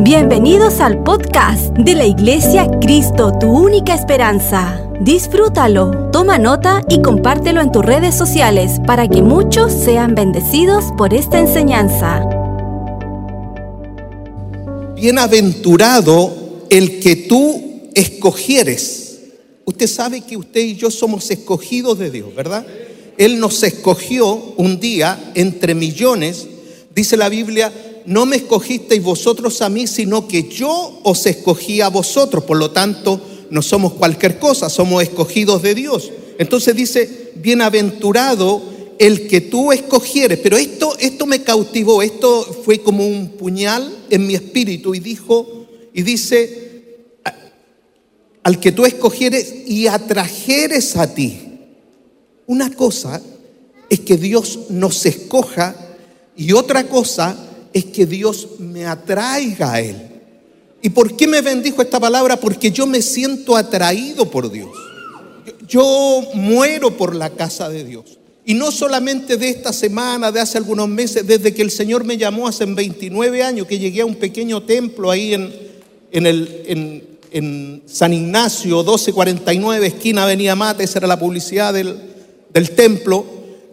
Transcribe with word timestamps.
Bienvenidos 0.00 0.80
al 0.80 1.04
podcast 1.04 1.72
de 1.78 1.94
la 1.94 2.04
Iglesia 2.04 2.68
Cristo, 2.80 3.32
tu 3.38 3.46
única 3.46 3.94
esperanza. 3.94 4.84
Disfrútalo, 5.00 6.10
toma 6.10 6.36
nota 6.36 6.82
y 6.88 7.00
compártelo 7.00 7.60
en 7.60 7.70
tus 7.70 7.84
redes 7.84 8.16
sociales 8.16 8.80
para 8.88 9.06
que 9.06 9.22
muchos 9.22 9.72
sean 9.72 10.16
bendecidos 10.16 10.86
por 10.98 11.14
esta 11.14 11.38
enseñanza. 11.38 12.28
Bienaventurado 14.96 16.66
el 16.70 16.98
que 16.98 17.14
tú 17.14 17.90
escogieres. 17.94 19.20
Usted 19.64 19.86
sabe 19.86 20.22
que 20.22 20.36
usted 20.36 20.60
y 20.60 20.74
yo 20.74 20.90
somos 20.90 21.30
escogidos 21.30 22.00
de 22.00 22.10
Dios, 22.10 22.34
¿verdad? 22.34 22.66
Él 23.16 23.38
nos 23.38 23.62
escogió 23.62 24.54
un 24.56 24.80
día 24.80 25.30
entre 25.36 25.76
millones. 25.76 26.48
Dice 26.92 27.16
la 27.16 27.28
Biblia, 27.28 27.72
no 28.06 28.26
me 28.26 28.36
escogisteis 28.36 29.02
vosotros 29.02 29.62
a 29.62 29.68
mí, 29.68 29.86
sino 29.86 30.28
que 30.28 30.48
yo 30.48 31.00
os 31.02 31.26
escogí 31.26 31.80
a 31.80 31.88
vosotros. 31.88 32.44
Por 32.44 32.58
lo 32.58 32.70
tanto, 32.70 33.20
no 33.50 33.62
somos 33.62 33.94
cualquier 33.94 34.38
cosa, 34.38 34.68
somos 34.68 35.02
escogidos 35.02 35.62
de 35.62 35.74
Dios. 35.74 36.10
Entonces 36.38 36.74
dice, 36.74 37.32
bienaventurado 37.36 38.62
el 38.98 39.26
que 39.26 39.40
tú 39.40 39.72
escogieres. 39.72 40.38
Pero 40.38 40.56
esto, 40.56 40.94
esto 40.98 41.26
me 41.26 41.42
cautivó, 41.42 42.02
esto 42.02 42.42
fue 42.64 42.80
como 42.80 43.06
un 43.06 43.30
puñal 43.30 43.96
en 44.10 44.26
mi 44.26 44.34
espíritu 44.34 44.94
y 44.94 45.00
dijo, 45.00 45.66
y 45.92 46.02
dice, 46.02 46.64
al 48.42 48.60
que 48.60 48.72
tú 48.72 48.84
escogieres 48.84 49.54
y 49.66 49.86
atrajeres 49.86 50.96
a 50.96 51.14
ti. 51.14 51.40
Una 52.46 52.70
cosa 52.70 53.22
es 53.88 54.00
que 54.00 54.16
Dios 54.16 54.58
nos 54.68 55.06
escoja 55.06 55.74
y 56.36 56.52
otra 56.52 56.88
cosa 56.88 57.43
es 57.74 57.84
que 57.86 58.06
Dios 58.06 58.48
me 58.60 58.86
atraiga 58.86 59.72
a 59.74 59.80
Él. 59.80 59.96
¿Y 60.80 60.90
por 60.90 61.16
qué 61.16 61.26
me 61.26 61.42
bendijo 61.42 61.82
esta 61.82 61.98
palabra? 61.98 62.38
Porque 62.38 62.70
yo 62.70 62.86
me 62.86 63.02
siento 63.02 63.56
atraído 63.56 64.30
por 64.30 64.50
Dios. 64.50 64.70
Yo 65.66 66.22
muero 66.34 66.96
por 66.96 67.16
la 67.16 67.30
casa 67.30 67.68
de 67.68 67.84
Dios. 67.84 68.18
Y 68.44 68.54
no 68.54 68.70
solamente 68.70 69.36
de 69.36 69.48
esta 69.48 69.72
semana, 69.72 70.30
de 70.30 70.40
hace 70.40 70.58
algunos 70.58 70.88
meses, 70.88 71.26
desde 71.26 71.52
que 71.52 71.62
el 71.62 71.70
Señor 71.70 72.04
me 72.04 72.16
llamó 72.16 72.46
hace 72.46 72.64
29 72.64 73.42
años, 73.42 73.66
que 73.66 73.78
llegué 73.78 74.02
a 74.02 74.06
un 74.06 74.14
pequeño 74.14 74.62
templo 74.62 75.10
ahí 75.10 75.34
en, 75.34 77.14
San 77.86 78.12
Ignacio, 78.12 78.76
1249, 78.76 79.86
esquina 79.86 80.22
Avenida 80.22 80.54
Mata, 80.54 80.84
esa 80.84 81.00
era 81.00 81.08
la 81.08 81.18
publicidad 81.18 81.74
del, 81.74 81.98
del 82.52 82.70
templo. 82.70 83.24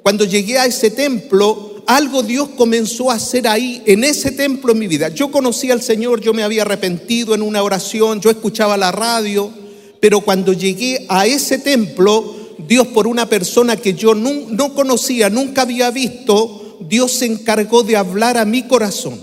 Cuando 0.01 0.25
llegué 0.25 0.57
a 0.57 0.65
ese 0.65 0.89
templo, 0.89 1.70
algo 1.95 2.23
Dios 2.23 2.49
comenzó 2.55 3.11
a 3.11 3.15
hacer 3.15 3.47
ahí, 3.47 3.81
en 3.85 4.03
ese 4.03 4.31
templo 4.31 4.71
en 4.71 4.79
mi 4.79 4.87
vida. 4.87 5.09
Yo 5.09 5.29
conocía 5.29 5.73
al 5.73 5.81
Señor, 5.81 6.21
yo 6.21 6.33
me 6.33 6.43
había 6.43 6.61
arrepentido 6.61 7.35
en 7.35 7.41
una 7.41 7.63
oración, 7.63 8.21
yo 8.21 8.29
escuchaba 8.29 8.77
la 8.77 8.91
radio, 8.91 9.51
pero 9.99 10.21
cuando 10.21 10.53
llegué 10.53 11.05
a 11.09 11.25
ese 11.25 11.57
templo, 11.57 12.35
Dios 12.67 12.87
por 12.87 13.07
una 13.07 13.27
persona 13.27 13.75
que 13.75 13.93
yo 13.93 14.15
no, 14.15 14.31
no 14.49 14.73
conocía, 14.73 15.29
nunca 15.29 15.63
había 15.63 15.91
visto, 15.91 16.77
Dios 16.87 17.11
se 17.11 17.25
encargó 17.25 17.83
de 17.83 17.97
hablar 17.97 18.37
a 18.37 18.45
mi 18.45 18.63
corazón. 18.63 19.19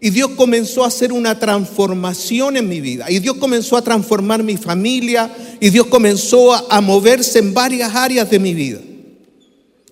Y 0.00 0.08
Dios 0.08 0.30
comenzó 0.30 0.84
a 0.84 0.86
hacer 0.86 1.12
una 1.12 1.38
transformación 1.38 2.56
en 2.56 2.66
mi 2.66 2.80
vida. 2.80 3.10
Y 3.10 3.18
Dios 3.18 3.36
comenzó 3.36 3.76
a 3.76 3.82
transformar 3.82 4.42
mi 4.42 4.56
familia. 4.56 5.30
Y 5.60 5.68
Dios 5.68 5.88
comenzó 5.88 6.54
a, 6.54 6.64
a 6.70 6.80
moverse 6.80 7.38
en 7.38 7.52
varias 7.52 7.94
áreas 7.94 8.30
de 8.30 8.38
mi 8.38 8.54
vida. 8.54 8.80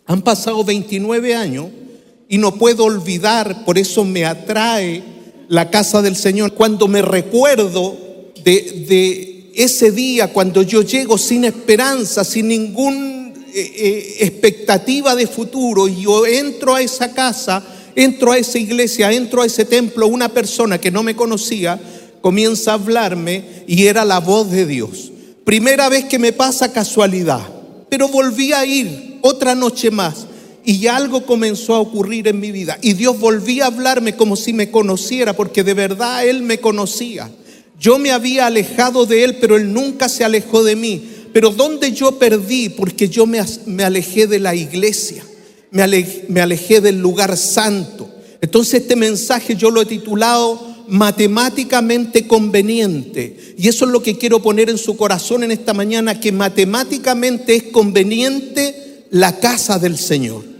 Han 0.06 0.22
pasado 0.22 0.64
29 0.64 1.34
años 1.34 1.66
y 2.28 2.38
no 2.38 2.54
puedo 2.54 2.84
olvidar, 2.84 3.64
por 3.64 3.78
eso 3.78 4.04
me 4.04 4.26
atrae 4.26 5.02
la 5.48 5.70
casa 5.70 6.02
del 6.02 6.14
Señor. 6.14 6.52
Cuando 6.52 6.86
me 6.86 7.00
recuerdo 7.00 7.96
de, 8.44 9.50
ese 9.54 9.90
día, 9.90 10.32
cuando 10.32 10.62
yo 10.62 10.82
llego 10.82 11.18
sin 11.18 11.44
esperanza, 11.44 12.22
sin 12.22 12.48
ninguna 12.48 13.32
eh, 13.52 13.72
eh, 13.76 14.16
expectativa 14.20 15.16
de 15.16 15.26
futuro, 15.26 15.88
y 15.88 16.02
yo 16.02 16.26
entro 16.26 16.74
a 16.74 16.82
esa 16.82 17.12
casa, 17.12 17.64
entro 17.96 18.30
a 18.30 18.38
esa 18.38 18.58
iglesia, 18.58 19.10
entro 19.10 19.42
a 19.42 19.46
ese 19.46 19.64
templo, 19.64 20.06
una 20.06 20.28
persona 20.28 20.78
que 20.78 20.90
no 20.90 21.02
me 21.02 21.16
conocía 21.16 21.80
comienza 22.20 22.72
a 22.72 22.74
hablarme 22.74 23.42
y 23.66 23.86
era 23.86 24.04
la 24.04 24.20
voz 24.20 24.50
de 24.50 24.66
Dios. 24.66 25.10
Primera 25.44 25.88
vez 25.88 26.04
que 26.04 26.18
me 26.18 26.32
pasa 26.32 26.72
casualidad, 26.72 27.40
pero 27.88 28.08
volví 28.08 28.52
a 28.52 28.66
ir 28.66 29.18
otra 29.22 29.54
noche 29.54 29.90
más 29.90 30.27
y 30.68 30.86
algo 30.86 31.24
comenzó 31.24 31.74
a 31.74 31.80
ocurrir 31.80 32.28
en 32.28 32.40
mi 32.40 32.52
vida. 32.52 32.76
Y 32.82 32.92
Dios 32.92 33.18
volvía 33.18 33.64
a 33.64 33.68
hablarme 33.68 34.16
como 34.16 34.36
si 34.36 34.52
me 34.52 34.70
conociera, 34.70 35.32
porque 35.32 35.64
de 35.64 35.72
verdad 35.72 36.28
Él 36.28 36.42
me 36.42 36.58
conocía. 36.58 37.30
Yo 37.80 37.98
me 37.98 38.10
había 38.10 38.44
alejado 38.44 39.06
de 39.06 39.24
Él, 39.24 39.38
pero 39.40 39.56
Él 39.56 39.72
nunca 39.72 40.10
se 40.10 40.24
alejó 40.24 40.62
de 40.62 40.76
mí. 40.76 41.08
Pero 41.32 41.52
¿dónde 41.52 41.92
yo 41.92 42.18
perdí? 42.18 42.68
Porque 42.68 43.08
yo 43.08 43.24
me, 43.24 43.40
alejé 43.82 44.26
de 44.26 44.40
la 44.40 44.54
iglesia, 44.54 45.24
me 45.70 46.42
alejé 46.42 46.82
del 46.82 47.00
lugar 47.00 47.38
santo. 47.38 48.10
Entonces 48.42 48.82
este 48.82 48.94
mensaje 48.94 49.56
yo 49.56 49.70
lo 49.70 49.80
he 49.80 49.86
titulado 49.86 50.84
matemáticamente 50.86 52.26
conveniente. 52.26 53.54
Y 53.56 53.68
eso 53.68 53.86
es 53.86 53.90
lo 53.90 54.02
que 54.02 54.18
quiero 54.18 54.42
poner 54.42 54.68
en 54.68 54.76
su 54.76 54.98
corazón 54.98 55.44
en 55.44 55.50
esta 55.50 55.72
mañana, 55.72 56.20
que 56.20 56.30
matemáticamente 56.30 57.56
es 57.56 57.62
conveniente 57.62 59.06
la 59.08 59.40
casa 59.40 59.78
del 59.78 59.96
Señor. 59.96 60.57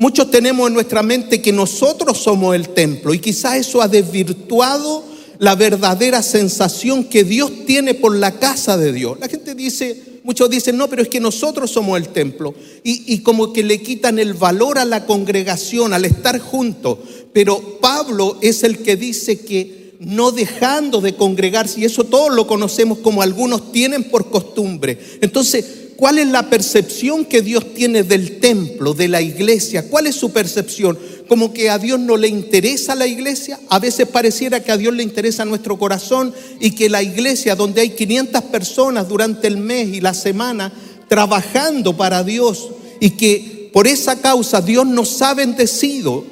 Muchos 0.00 0.30
tenemos 0.30 0.66
en 0.66 0.72
nuestra 0.72 1.02
mente 1.02 1.42
que 1.42 1.52
nosotros 1.52 2.16
somos 2.16 2.56
el 2.56 2.70
templo 2.70 3.12
y 3.12 3.18
quizás 3.18 3.58
eso 3.58 3.82
ha 3.82 3.86
desvirtuado 3.86 5.04
la 5.38 5.54
verdadera 5.54 6.22
sensación 6.22 7.04
que 7.04 7.22
Dios 7.22 7.52
tiene 7.66 7.92
por 7.92 8.16
la 8.16 8.38
casa 8.38 8.78
de 8.78 8.94
Dios. 8.94 9.20
La 9.20 9.28
gente 9.28 9.54
dice, 9.54 10.20
muchos 10.24 10.48
dicen, 10.48 10.78
no, 10.78 10.88
pero 10.88 11.02
es 11.02 11.08
que 11.08 11.20
nosotros 11.20 11.70
somos 11.70 12.00
el 12.00 12.08
templo. 12.08 12.54
Y, 12.82 13.12
y 13.12 13.18
como 13.18 13.52
que 13.52 13.62
le 13.62 13.82
quitan 13.82 14.18
el 14.18 14.32
valor 14.32 14.78
a 14.78 14.86
la 14.86 15.04
congregación, 15.04 15.92
al 15.92 16.06
estar 16.06 16.38
juntos. 16.38 16.96
Pero 17.34 17.78
Pablo 17.82 18.38
es 18.40 18.62
el 18.62 18.78
que 18.78 18.96
dice 18.96 19.40
que 19.40 19.96
no 20.00 20.32
dejando 20.32 21.02
de 21.02 21.14
congregarse, 21.14 21.80
y 21.80 21.84
eso 21.84 22.04
todos 22.04 22.34
lo 22.34 22.46
conocemos 22.46 23.00
como 23.00 23.20
algunos 23.20 23.70
tienen 23.70 24.04
por 24.04 24.30
costumbre. 24.30 24.98
Entonces, 25.20 25.89
¿Cuál 26.00 26.18
es 26.18 26.28
la 26.28 26.48
percepción 26.48 27.26
que 27.26 27.42
Dios 27.42 27.74
tiene 27.74 28.02
del 28.04 28.40
templo, 28.40 28.94
de 28.94 29.06
la 29.06 29.20
iglesia? 29.20 29.86
¿Cuál 29.86 30.06
es 30.06 30.16
su 30.16 30.32
percepción? 30.32 30.98
Como 31.28 31.52
que 31.52 31.68
a 31.68 31.78
Dios 31.78 32.00
no 32.00 32.16
le 32.16 32.26
interesa 32.26 32.94
la 32.94 33.06
iglesia. 33.06 33.60
A 33.68 33.78
veces 33.78 34.08
pareciera 34.08 34.64
que 34.64 34.72
a 34.72 34.78
Dios 34.78 34.94
le 34.94 35.02
interesa 35.02 35.44
nuestro 35.44 35.78
corazón 35.78 36.32
y 36.58 36.70
que 36.70 36.88
la 36.88 37.02
iglesia 37.02 37.54
donde 37.54 37.82
hay 37.82 37.90
500 37.90 38.44
personas 38.44 39.10
durante 39.10 39.46
el 39.46 39.58
mes 39.58 39.88
y 39.88 40.00
la 40.00 40.14
semana 40.14 40.72
trabajando 41.06 41.94
para 41.94 42.24
Dios 42.24 42.70
y 42.98 43.10
que 43.10 43.68
por 43.70 43.86
esa 43.86 44.22
causa 44.22 44.62
Dios 44.62 44.86
nos 44.86 45.20
ha 45.20 45.34
bendecido, 45.34 46.24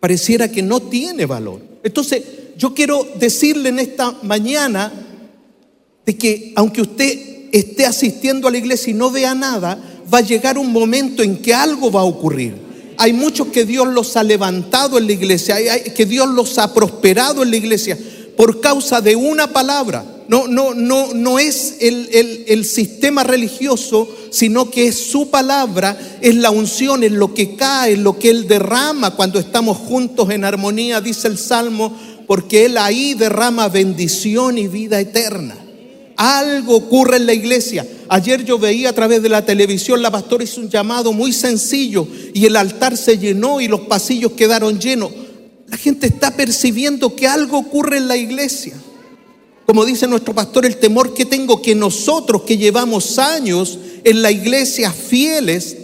pareciera 0.00 0.50
que 0.50 0.62
no 0.62 0.80
tiene 0.80 1.26
valor. 1.26 1.60
Entonces, 1.84 2.24
yo 2.56 2.74
quiero 2.74 3.06
decirle 3.20 3.68
en 3.68 3.78
esta 3.78 4.18
mañana 4.22 4.92
de 6.04 6.18
que 6.18 6.52
aunque 6.56 6.82
usted 6.82 7.35
esté 7.58 7.86
asistiendo 7.86 8.48
a 8.48 8.50
la 8.50 8.58
iglesia 8.58 8.90
y 8.90 8.94
no 8.94 9.10
vea 9.10 9.34
nada, 9.34 9.78
va 10.12 10.18
a 10.18 10.22
llegar 10.22 10.58
un 10.58 10.72
momento 10.72 11.22
en 11.22 11.38
que 11.38 11.54
algo 11.54 11.90
va 11.90 12.00
a 12.00 12.04
ocurrir. 12.04 12.54
Hay 12.98 13.12
muchos 13.12 13.48
que 13.48 13.64
Dios 13.64 13.88
los 13.88 14.16
ha 14.16 14.22
levantado 14.22 14.98
en 14.98 15.06
la 15.06 15.12
iglesia, 15.12 15.56
que 15.94 16.06
Dios 16.06 16.28
los 16.28 16.58
ha 16.58 16.72
prosperado 16.72 17.42
en 17.42 17.50
la 17.50 17.56
iglesia 17.56 17.98
por 18.36 18.60
causa 18.60 19.00
de 19.00 19.16
una 19.16 19.52
palabra. 19.52 20.04
No, 20.28 20.48
no, 20.48 20.74
no, 20.74 21.14
no 21.14 21.38
es 21.38 21.76
el, 21.80 22.08
el, 22.12 22.44
el, 22.48 22.64
sistema 22.64 23.22
religioso, 23.22 24.08
sino 24.30 24.70
que 24.70 24.88
es 24.88 24.98
su 24.98 25.30
palabra, 25.30 25.96
es 26.20 26.34
la 26.34 26.50
unción, 26.50 27.04
es 27.04 27.12
lo 27.12 27.32
que 27.32 27.54
cae, 27.54 27.92
es 27.92 27.98
lo 28.00 28.18
que 28.18 28.30
Él 28.30 28.48
derrama 28.48 29.12
cuando 29.12 29.38
estamos 29.38 29.76
juntos 29.76 30.30
en 30.30 30.44
armonía, 30.44 31.00
dice 31.00 31.28
el 31.28 31.38
Salmo, 31.38 31.96
porque 32.26 32.64
Él 32.64 32.76
ahí 32.76 33.14
derrama 33.14 33.68
bendición 33.68 34.58
y 34.58 34.66
vida 34.66 34.98
eterna. 34.98 35.65
Algo 36.16 36.76
ocurre 36.76 37.18
en 37.18 37.26
la 37.26 37.34
iglesia. 37.34 37.86
Ayer 38.08 38.44
yo 38.44 38.58
veía 38.58 38.90
a 38.90 38.94
través 38.94 39.22
de 39.22 39.28
la 39.28 39.44
televisión, 39.44 40.00
la 40.00 40.10
pastora 40.10 40.44
hizo 40.44 40.60
un 40.60 40.70
llamado 40.70 41.12
muy 41.12 41.32
sencillo 41.32 42.06
y 42.32 42.46
el 42.46 42.56
altar 42.56 42.96
se 42.96 43.18
llenó 43.18 43.60
y 43.60 43.68
los 43.68 43.80
pasillos 43.82 44.32
quedaron 44.32 44.78
llenos. 44.80 45.10
La 45.68 45.76
gente 45.76 46.06
está 46.06 46.30
percibiendo 46.36 47.14
que 47.14 47.26
algo 47.26 47.58
ocurre 47.58 47.98
en 47.98 48.08
la 48.08 48.16
iglesia. 48.16 48.74
Como 49.66 49.84
dice 49.84 50.06
nuestro 50.06 50.32
pastor, 50.32 50.64
el 50.64 50.76
temor 50.76 51.12
que 51.12 51.24
tengo 51.24 51.60
que 51.60 51.74
nosotros 51.74 52.42
que 52.42 52.56
llevamos 52.56 53.18
años 53.18 53.78
en 54.04 54.22
la 54.22 54.30
iglesia 54.30 54.92
fieles, 54.92 55.76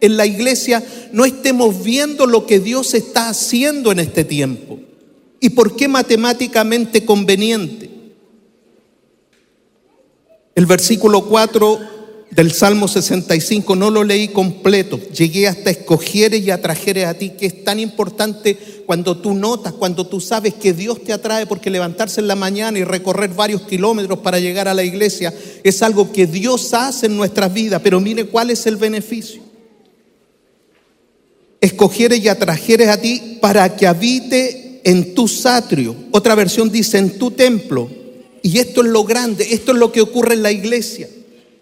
en 0.00 0.16
la 0.16 0.26
iglesia, 0.26 0.82
no 1.12 1.24
estemos 1.24 1.84
viendo 1.84 2.26
lo 2.26 2.44
que 2.46 2.58
Dios 2.58 2.94
está 2.94 3.28
haciendo 3.28 3.92
en 3.92 4.00
este 4.00 4.24
tiempo. 4.24 4.80
¿Y 5.38 5.50
por 5.50 5.76
qué 5.76 5.86
matemáticamente 5.86 7.04
conveniente? 7.04 7.89
El 10.60 10.66
versículo 10.66 11.24
4 11.24 11.80
del 12.32 12.52
Salmo 12.52 12.86
65, 12.86 13.76
no 13.76 13.90
lo 13.90 14.04
leí 14.04 14.28
completo, 14.28 15.00
llegué 15.08 15.48
hasta 15.48 15.70
escogieres 15.70 16.42
y 16.42 16.50
atrajeres 16.50 17.06
a 17.06 17.14
ti, 17.14 17.30
que 17.30 17.46
es 17.46 17.64
tan 17.64 17.80
importante 17.80 18.58
cuando 18.84 19.16
tú 19.16 19.32
notas, 19.32 19.72
cuando 19.72 20.06
tú 20.06 20.20
sabes 20.20 20.52
que 20.52 20.74
Dios 20.74 21.02
te 21.02 21.14
atrae, 21.14 21.46
porque 21.46 21.70
levantarse 21.70 22.20
en 22.20 22.28
la 22.28 22.36
mañana 22.36 22.78
y 22.78 22.84
recorrer 22.84 23.30
varios 23.30 23.62
kilómetros 23.62 24.18
para 24.18 24.38
llegar 24.38 24.68
a 24.68 24.74
la 24.74 24.84
iglesia 24.84 25.32
es 25.64 25.82
algo 25.82 26.12
que 26.12 26.26
Dios 26.26 26.74
hace 26.74 27.06
en 27.06 27.16
nuestras 27.16 27.54
vidas, 27.54 27.80
pero 27.82 27.98
mire 27.98 28.26
cuál 28.26 28.50
es 28.50 28.66
el 28.66 28.76
beneficio. 28.76 29.40
Escogieres 31.62 32.20
y 32.20 32.28
atrajeres 32.28 32.88
a 32.88 33.00
ti 33.00 33.38
para 33.40 33.76
que 33.76 33.86
habite 33.86 34.82
en 34.84 35.14
tu 35.14 35.26
satrio. 35.26 35.96
Otra 36.10 36.34
versión 36.34 36.70
dice 36.70 36.98
en 36.98 37.18
tu 37.18 37.30
templo. 37.30 37.99
Y 38.42 38.58
esto 38.58 38.82
es 38.82 38.88
lo 38.88 39.04
grande, 39.04 39.48
esto 39.52 39.72
es 39.72 39.78
lo 39.78 39.92
que 39.92 40.00
ocurre 40.00 40.34
en 40.34 40.42
la 40.42 40.52
iglesia 40.52 41.08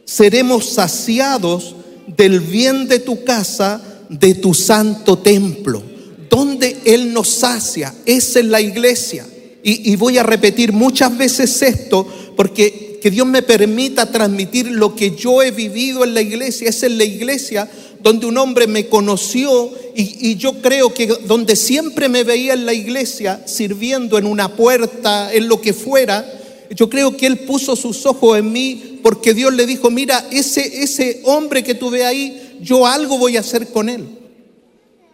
seremos 0.08 0.70
saciados 0.70 1.74
del 2.16 2.40
bien 2.40 2.88
de 2.88 2.98
tu 2.98 3.24
casa, 3.24 3.82
de 4.08 4.34
tu 4.34 4.54
santo 4.54 5.18
templo. 5.18 5.82
Donde 6.30 6.78
Él 6.86 7.12
nos 7.12 7.28
sacia 7.28 7.94
es 8.06 8.34
en 8.36 8.50
la 8.50 8.60
iglesia. 8.62 9.26
Y, 9.62 9.96
voy 9.96 10.16
a 10.16 10.22
repetir 10.22 10.72
muchas 10.72 11.16
veces 11.18 11.60
esto 11.60 12.06
porque 12.36 12.98
que 13.02 13.10
Dios 13.10 13.26
me 13.26 13.42
permita 13.42 14.10
transmitir 14.10 14.68
lo 14.68 14.94
que 14.94 15.14
yo 15.14 15.42
he 15.42 15.50
vivido 15.50 16.04
en 16.04 16.14
la 16.14 16.22
iglesia. 16.22 16.70
Es 16.70 16.82
en 16.84 16.96
la 16.96 17.04
iglesia 17.04 17.68
donde 18.02 18.24
un 18.24 18.38
hombre 18.38 18.66
me 18.66 18.86
conoció 18.86 19.70
y 19.94 20.36
yo 20.36 20.62
creo 20.62 20.94
que 20.94 21.06
donde 21.26 21.54
siempre 21.54 22.08
me 22.08 22.24
veía 22.24 22.54
en 22.54 22.64
la 22.64 22.72
iglesia 22.72 23.42
sirviendo 23.46 24.16
en 24.16 24.24
una 24.24 24.56
puerta, 24.56 25.34
en 25.34 25.48
lo 25.48 25.60
que 25.60 25.74
fuera, 25.74 26.37
yo 26.70 26.88
creo 26.90 27.16
que 27.16 27.26
Él 27.26 27.40
puso 27.40 27.76
sus 27.76 28.04
ojos 28.06 28.38
en 28.38 28.52
mí 28.52 28.98
porque 29.02 29.34
Dios 29.34 29.52
le 29.54 29.66
dijo, 29.66 29.90
mira, 29.90 30.26
ese, 30.30 30.82
ese 30.82 31.22
hombre 31.24 31.62
que 31.62 31.74
tú 31.74 31.90
ves 31.90 32.04
ahí, 32.04 32.58
yo 32.60 32.86
algo 32.86 33.18
voy 33.18 33.36
a 33.36 33.40
hacer 33.40 33.68
con 33.68 33.88
él. 33.88 34.04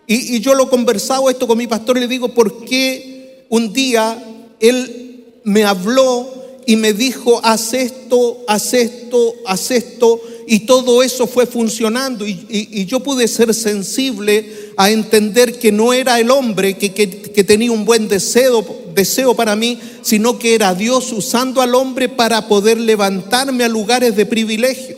Y, 0.06 0.36
y 0.36 0.40
yo 0.40 0.54
lo 0.54 0.64
he 0.64 0.68
conversado 0.68 1.30
esto 1.30 1.46
con 1.46 1.58
mi 1.58 1.66
pastor 1.66 1.96
y 1.96 2.00
le 2.00 2.08
digo, 2.08 2.28
¿por 2.28 2.64
qué 2.64 3.46
un 3.48 3.72
día 3.72 4.22
Él 4.60 5.24
me 5.44 5.64
habló 5.64 6.28
y 6.66 6.76
me 6.76 6.92
dijo, 6.92 7.40
haz 7.42 7.72
esto, 7.74 8.44
haz 8.48 8.74
esto, 8.74 9.34
haz 9.46 9.70
esto? 9.70 10.20
Y 10.46 10.60
todo 10.60 11.02
eso 11.02 11.26
fue 11.26 11.46
funcionando 11.46 12.26
y, 12.26 12.32
y, 12.50 12.80
y 12.80 12.84
yo 12.84 13.00
pude 13.00 13.28
ser 13.28 13.54
sensible 13.54 14.72
a 14.76 14.90
entender 14.90 15.58
que 15.58 15.72
no 15.72 15.92
era 15.92 16.20
el 16.20 16.30
hombre 16.30 16.76
que, 16.76 16.92
que, 16.92 17.08
que 17.08 17.44
tenía 17.44 17.72
un 17.72 17.84
buen 17.84 18.08
deseo, 18.08 18.62
deseo 18.94 19.34
para 19.34 19.56
mí, 19.56 19.78
sino 20.02 20.38
que 20.38 20.54
era 20.54 20.74
Dios 20.74 21.12
usando 21.12 21.60
al 21.60 21.74
hombre 21.74 22.08
para 22.08 22.48
poder 22.48 22.78
levantarme 22.78 23.64
a 23.64 23.68
lugares 23.68 24.16
de 24.16 24.26
privilegio. 24.26 24.96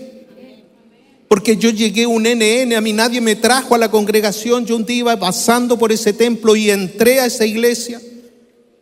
Porque 1.29 1.57
yo 1.57 1.71
llegué 1.71 2.07
un 2.07 2.23
NN, 2.23 2.75
a 2.75 2.81
mí 2.81 2.93
nadie 2.93 3.21
me 3.21 3.35
trajo 3.35 3.75
a 3.75 3.79
la 3.79 3.91
congregación, 3.91 4.65
yo 4.65 4.77
un 4.77 4.87
día 4.87 4.99
iba 4.99 5.19
pasando 5.19 5.77
por 5.77 5.91
ese 5.91 6.13
templo 6.13 6.55
y 6.55 6.71
entré 6.71 7.21
a 7.21 7.27
esa 7.27 7.45
iglesia. 7.45 8.01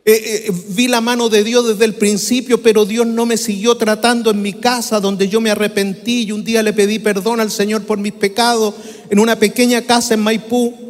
Eh, 0.06 0.44
eh, 0.46 0.52
vi 0.69 0.87
la 0.87 1.00
mano 1.00 1.31
de 1.31 1.43
Dios 1.43 1.67
desde 1.67 1.87
el 1.87 1.94
principio, 1.94 2.62
pero 2.62 2.84
Dios 2.84 3.06
no 3.06 3.25
me 3.25 3.38
siguió 3.38 3.78
tratando 3.78 4.31
en 4.31 4.43
mi 4.43 4.52
casa 4.52 5.00
donde 5.00 5.28
yo 5.28 5.40
me 5.40 5.50
arrepentí 5.50 6.25
y 6.25 6.32
un 6.32 6.44
día 6.44 6.62
le 6.62 6.75
pedí 6.75 6.99
perdón 6.99 7.40
al 7.40 7.50
Señor 7.50 7.84
por 7.84 7.96
mis 7.96 8.12
pecados 8.12 8.75
en 9.08 9.19
una 9.19 9.38
pequeña 9.38 9.81
casa 9.81 10.12
en 10.12 10.20
Maipú 10.20 10.83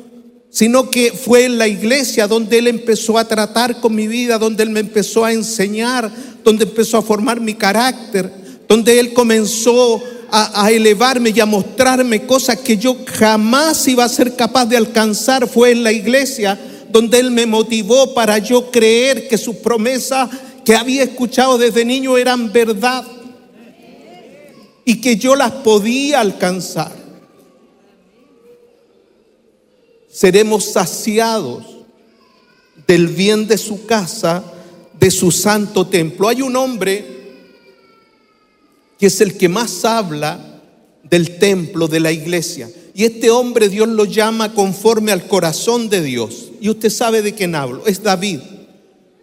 sino 0.54 0.88
que 0.88 1.10
fue 1.10 1.46
en 1.46 1.58
la 1.58 1.66
iglesia 1.66 2.28
donde 2.28 2.58
Él 2.58 2.68
empezó 2.68 3.18
a 3.18 3.26
tratar 3.26 3.80
con 3.80 3.92
mi 3.92 4.06
vida, 4.06 4.38
donde 4.38 4.62
Él 4.62 4.70
me 4.70 4.78
empezó 4.78 5.24
a 5.24 5.32
enseñar, 5.32 6.08
donde 6.44 6.62
empezó 6.62 6.96
a 6.96 7.02
formar 7.02 7.40
mi 7.40 7.54
carácter, 7.54 8.30
donde 8.68 9.00
Él 9.00 9.12
comenzó 9.12 10.00
a, 10.30 10.70
elevarme 10.70 11.32
y 11.34 11.40
a 11.40 11.46
mostrarme 11.46 12.24
cosas 12.24 12.58
que 12.60 12.76
yo 12.76 12.98
jamás 13.18 13.88
iba 13.88 14.04
a 14.04 14.08
ser 14.08 14.36
capaz 14.36 14.66
de 14.66 14.76
alcanzar. 14.76 15.48
Fue 15.48 15.72
en 15.72 15.82
la 15.82 15.90
iglesia 15.90 16.56
donde 16.88 17.18
Él 17.18 17.32
me 17.32 17.46
motivó 17.46 18.14
para 18.14 18.38
yo 18.38 18.70
creer 18.70 19.26
que 19.26 19.36
sus 19.36 19.56
promesas 19.56 20.30
que 20.64 20.76
había 20.76 21.02
escuchado 21.02 21.58
desde 21.58 21.84
niño 21.84 22.16
eran 22.16 22.52
verdad 22.52 23.02
y 24.84 25.00
que 25.00 25.16
yo 25.16 25.34
las 25.34 25.50
podía 25.50 26.20
alcanzar. 26.20 27.03
Seremos 30.14 30.66
saciados 30.66 31.64
del 32.86 33.08
bien 33.08 33.48
de 33.48 33.58
su 33.58 33.84
casa, 33.84 34.44
de 34.98 35.10
su 35.10 35.32
santo 35.32 35.88
templo. 35.88 36.28
Hay 36.28 36.40
un 36.40 36.54
hombre 36.54 37.04
que 38.96 39.06
es 39.06 39.20
el 39.20 39.36
que 39.36 39.48
más 39.48 39.84
habla 39.84 40.62
del 41.02 41.38
templo, 41.38 41.88
de 41.88 41.98
la 41.98 42.12
iglesia. 42.12 42.70
Y 42.94 43.04
este 43.04 43.28
hombre 43.32 43.68
Dios 43.68 43.88
lo 43.88 44.04
llama 44.04 44.54
conforme 44.54 45.10
al 45.10 45.26
corazón 45.26 45.88
de 45.88 46.00
Dios. 46.00 46.52
Y 46.60 46.68
usted 46.68 46.90
sabe 46.90 47.20
de 47.20 47.34
quién 47.34 47.56
hablo. 47.56 47.84
Es 47.84 48.00
David. 48.00 48.38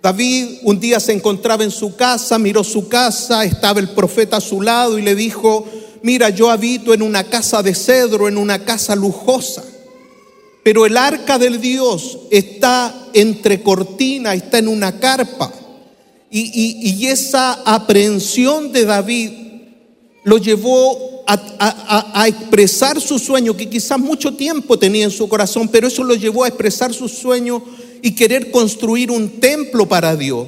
David 0.04 0.58
un 0.64 0.78
día 0.82 1.00
se 1.00 1.14
encontraba 1.14 1.64
en 1.64 1.72
su 1.72 1.96
casa, 1.96 2.38
miró 2.38 2.66
su 2.66 2.90
casa, 2.90 3.46
estaba 3.46 3.80
el 3.80 3.92
profeta 3.92 4.38
a 4.38 4.42
su 4.42 4.62
lado 4.62 5.00
y 5.00 5.04
le 5.04 5.16
dijo, 5.16 5.66
mira, 6.04 6.30
yo 6.30 6.50
habito 6.50 6.94
en 6.94 7.02
una 7.02 7.24
casa 7.24 7.64
de 7.64 7.76
cedro, 7.76 8.28
en 8.28 8.38
una 8.38 8.66
casa 8.66 8.94
lujosa. 8.94 9.64
Pero 10.64 10.86
el 10.86 10.96
arca 10.96 11.40
del 11.40 11.60
Dios 11.60 12.20
está 12.30 13.10
entre 13.14 13.64
cortina, 13.64 14.34
está 14.34 14.60
en 14.60 14.68
una 14.68 15.00
carpa. 15.00 15.52
Y, 16.30 16.40
y, 16.40 16.90
y 16.92 17.08
esa 17.08 17.54
aprehensión 17.66 18.72
de 18.72 18.86
David 18.86 19.32
lo 20.24 20.38
llevó 20.38 21.24
a, 21.28 21.34
a, 21.34 22.22
a, 22.22 22.28
expresar 22.28 23.02
su 23.02 23.18
sueño, 23.18 23.58
que 23.58 23.70
quizás 23.70 24.00
mucho 24.00 24.36
tiempo 24.36 24.78
tenía 24.78 25.06
en 25.06 25.12
su 25.12 25.28
corazón, 25.28 25.68
pero 25.68 25.88
eso 25.88 26.04
lo 26.04 26.14
llevó 26.14 26.44
a 26.44 26.48
expresar 26.48 26.94
su 26.94 27.10
sueño 27.10 27.64
y 28.02 28.12
querer 28.12 28.52
construir 28.52 29.12
un 29.12 29.40
templo 29.40 29.88
para 29.88 30.16
Dios. 30.16 30.48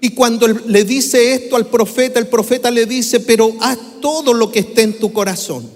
Y 0.00 0.10
cuando 0.10 0.48
le 0.48 0.84
dice 0.84 1.34
esto 1.34 1.56
al 1.56 1.66
profeta, 1.66 2.18
el 2.18 2.28
profeta 2.28 2.70
le 2.70 2.86
dice, 2.86 3.20
pero 3.20 3.54
haz 3.60 3.78
todo 4.00 4.32
lo 4.32 4.50
que 4.50 4.60
esté 4.60 4.82
en 4.82 4.98
tu 4.98 5.12
corazón, 5.12 5.68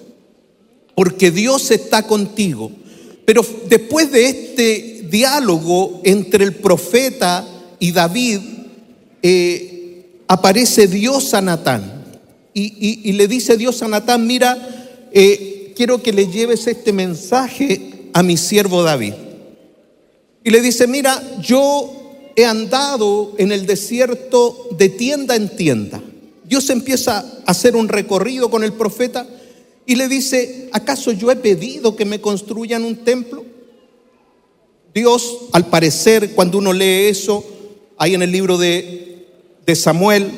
porque 0.95 1.31
Dios 1.31 1.71
está 1.71 2.07
contigo. 2.07 2.73
Pero 3.25 3.45
después 3.69 4.11
de 4.13 4.29
este 4.29 5.07
diálogo 5.11 6.01
entre 6.05 6.45
el 6.45 6.55
profeta 6.55 7.47
y 7.79 7.93
David, 7.93 8.41
eh, 9.23 10.21
aparece 10.29 10.87
Dios 10.87 11.35
a 11.35 11.41
Natán. 11.41 12.05
Y, 12.57 13.13
le 13.13 13.27
dice 13.27 13.57
Dios 13.57 13.83
a 13.83 13.89
Natán, 13.89 14.27
mira, 14.27 15.09
eh, 15.13 15.73
quiero 15.75 16.03
que 16.03 16.13
le 16.13 16.29
lleves 16.29 16.67
este 16.69 16.93
mensaje 16.93 18.11
a 18.13 18.23
mi 18.23 18.37
siervo 18.37 18.83
David. 18.83 19.15
Y 20.45 20.51
le 20.51 20.61
dice, 20.61 20.87
mira, 20.87 21.21
yo 21.41 22.31
he 22.37 22.45
andado 22.45 23.35
en 23.39 23.51
el 23.51 23.67
desierto 23.67 24.69
de 24.77 24.89
tienda 24.89 25.35
en 25.35 25.49
tienda. 25.57 26.01
Dios 26.45 26.69
empieza 26.71 27.19
a 27.19 27.51
hacer 27.51 27.75
un 27.75 27.89
recorrido 27.89 28.51
con 28.51 28.63
el 28.63 28.75
profeta 28.75 29.27
y 29.87 29.97
le 29.97 30.09
dice, 30.09 30.69
¿acaso 30.73 31.13
yo 31.13 31.31
he 31.31 31.37
pedido 31.37 31.95
que 31.97 32.05
me 32.05 32.21
construyan 32.21 32.85
un 32.85 32.97
templo? 32.97 33.45
Dios, 34.95 35.49
al 35.53 35.67
parecer, 35.67 36.31
cuando 36.31 36.59
uno 36.59 36.73
lee 36.73 37.09
eso, 37.09 37.45
ahí 37.99 38.15
en 38.15 38.23
el 38.23 38.33
libro 38.33 38.57
de, 38.57 39.27
de 39.67 39.77
Samuel, 39.77 40.31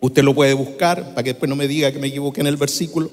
usted 0.00 0.22
lo 0.22 0.34
puede 0.34 0.52
buscar 0.52 1.14
para 1.14 1.22
que 1.22 1.30
después 1.30 1.48
no 1.48 1.56
me 1.56 1.68
diga 1.68 1.92
que 1.92 1.98
me 1.98 2.08
equivoqué 2.08 2.40
en 2.40 2.48
el 2.48 2.56
versículo. 2.56 3.10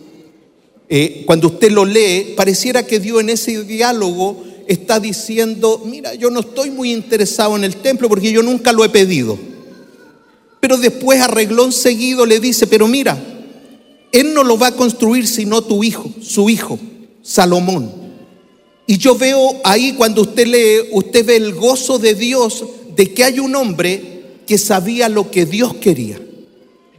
Eh, 0.89 1.23
cuando 1.27 1.47
usted 1.47 1.71
lo 1.71 1.85
lee, 1.85 2.33
pareciera 2.35 2.85
que 2.85 2.99
Dios 2.99 3.21
en 3.21 3.29
ese 3.29 3.63
diálogo 3.63 4.43
está 4.67 4.99
diciendo, 4.99 5.83
mira, 5.85 6.15
yo 6.15 6.31
no 6.31 6.41
estoy 6.41 6.71
muy 6.71 6.91
interesado 6.91 7.55
en 7.55 7.63
el 7.63 7.75
templo 7.77 8.09
porque 8.09 8.31
yo 8.31 8.41
nunca 8.41 8.73
lo 8.73 8.83
he 8.83 8.89
pedido. 8.89 9.37
Pero 10.59 10.77
después 10.77 11.21
arreglón 11.21 11.71
seguido 11.71 12.25
le 12.25 12.39
dice, 12.39 12.67
pero 12.67 12.87
mira, 12.87 13.17
él 14.11 14.33
no 14.33 14.43
lo 14.43 14.57
va 14.57 14.67
a 14.67 14.75
construir 14.75 15.27
sino 15.27 15.61
tu 15.61 15.83
hijo, 15.83 16.09
su 16.21 16.49
hijo, 16.49 16.79
Salomón. 17.21 17.91
Y 18.87 18.97
yo 18.97 19.15
veo 19.15 19.61
ahí 19.63 19.93
cuando 19.93 20.23
usted 20.23 20.47
lee, 20.47 20.89
usted 20.91 21.25
ve 21.25 21.35
el 21.35 21.53
gozo 21.53 21.99
de 21.99 22.15
Dios 22.15 22.63
de 22.95 23.13
que 23.13 23.23
hay 23.23 23.39
un 23.39 23.55
hombre 23.55 24.41
que 24.47 24.57
sabía 24.57 25.09
lo 25.09 25.29
que 25.29 25.45
Dios 25.45 25.75
quería. 25.75 26.19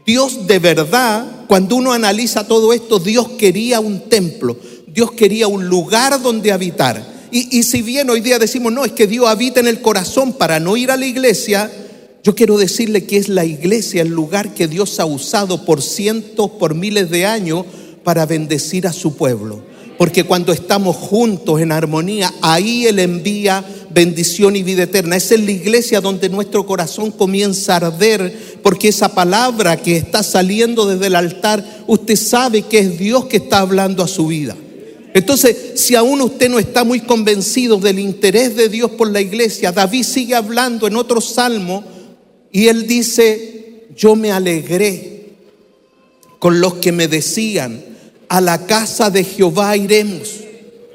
Dios 0.07 0.47
de 0.47 0.59
verdad, 0.61 1.47
cuando 1.49 1.77
uno 1.77 1.93
analiza 1.93 2.47
todo 2.47 2.73
esto, 2.73 3.01
Dios 3.01 3.31
quería 3.31 3.81
un 3.81 4.09
templo, 4.09 4.57
Dios 4.87 5.13
quería 5.13 5.49
un 5.49 5.67
lugar 5.67 6.23
donde 6.23 6.53
habitar. 6.53 7.29
Y, 7.33 7.59
y 7.59 7.65
si 7.65 7.83
bien 7.83 8.09
hoy 8.09 8.21
día 8.21 8.39
decimos, 8.39 8.73
no, 8.73 8.85
es 8.85 8.93
que 8.93 9.07
Dios 9.09 9.27
habita 9.27 9.59
en 9.61 9.67
el 9.67 9.83
corazón 9.83 10.33
para 10.33 10.61
no 10.61 10.77
ir 10.77 10.91
a 10.93 10.97
la 10.97 11.07
iglesia, 11.07 11.71
yo 12.23 12.35
quiero 12.35 12.59
decirle 12.59 13.05
que 13.05 13.17
es 13.17 13.29
la 13.29 13.45
iglesia 13.45 14.03
el 14.03 14.09
lugar 14.09 14.53
que 14.53 14.69
Dios 14.69 15.01
ha 15.01 15.07
usado 15.07 15.65
por 15.65 15.81
cientos, 15.83 16.51
por 16.51 16.75
miles 16.75 17.11
de 17.11 17.25
años 17.25 17.65
para 18.05 18.27
bendecir 18.27 18.87
a 18.87 18.93
su 18.93 19.17
pueblo. 19.17 19.63
Porque 19.97 20.25
cuando 20.25 20.53
estamos 20.53 20.97
juntos 20.97 21.61
en 21.61 21.73
armonía, 21.73 22.33
ahí 22.41 22.87
Él 22.87 22.99
envía 22.99 23.65
bendición 23.91 24.57
y 24.57 24.63
vida 24.63 24.85
eterna. 24.85 25.17
Es 25.17 25.31
en 25.33 25.45
la 25.45 25.53
iglesia 25.53 26.01
donde 26.01 26.29
nuestro 26.29 26.65
corazón 26.65 27.11
comienza 27.11 27.75
a 27.75 27.87
arder, 27.87 28.59
porque 28.63 28.89
esa 28.89 29.15
palabra 29.15 29.77
que 29.77 29.97
está 29.97 30.23
saliendo 30.23 30.87
desde 30.87 31.09
el 31.09 31.17
altar, 31.17 31.85
usted 31.87 32.17
sabe 32.17 32.63
que 32.63 32.79
es 32.79 32.99
Dios 32.99 33.27
que 33.27 33.39
está 33.39 33.59
hablando 33.59 34.03
a 34.03 34.09
su 34.09 34.27
vida. 34.27 34.57
Entonces, 35.13 35.57
si 35.75 35.95
aún 35.97 36.21
usted 36.21 36.49
no 36.49 36.59
está 36.59 36.85
muy 36.85 37.01
convencido 37.01 37.77
del 37.79 37.99
interés 37.99 38.57
de 38.57 38.69
Dios 38.69 38.93
por 38.93 39.11
la 39.11 39.21
iglesia, 39.21 39.73
David 39.73 40.05
sigue 40.05 40.35
hablando 40.35 40.87
en 40.87 40.97
otro 40.97 41.21
salmo 41.21 41.85
y 42.53 42.69
él 42.69 42.87
dice, 42.87 43.87
yo 43.97 44.17
me 44.17 44.33
alegré 44.33 45.31
con 46.39 46.61
los 46.61 46.75
que 46.75 46.93
me 46.93 47.07
decían, 47.07 47.85
a 48.29 48.41
la 48.41 48.67
casa 48.67 49.11
de 49.11 49.25
Jehová 49.25 49.77
iremos. 49.77 50.41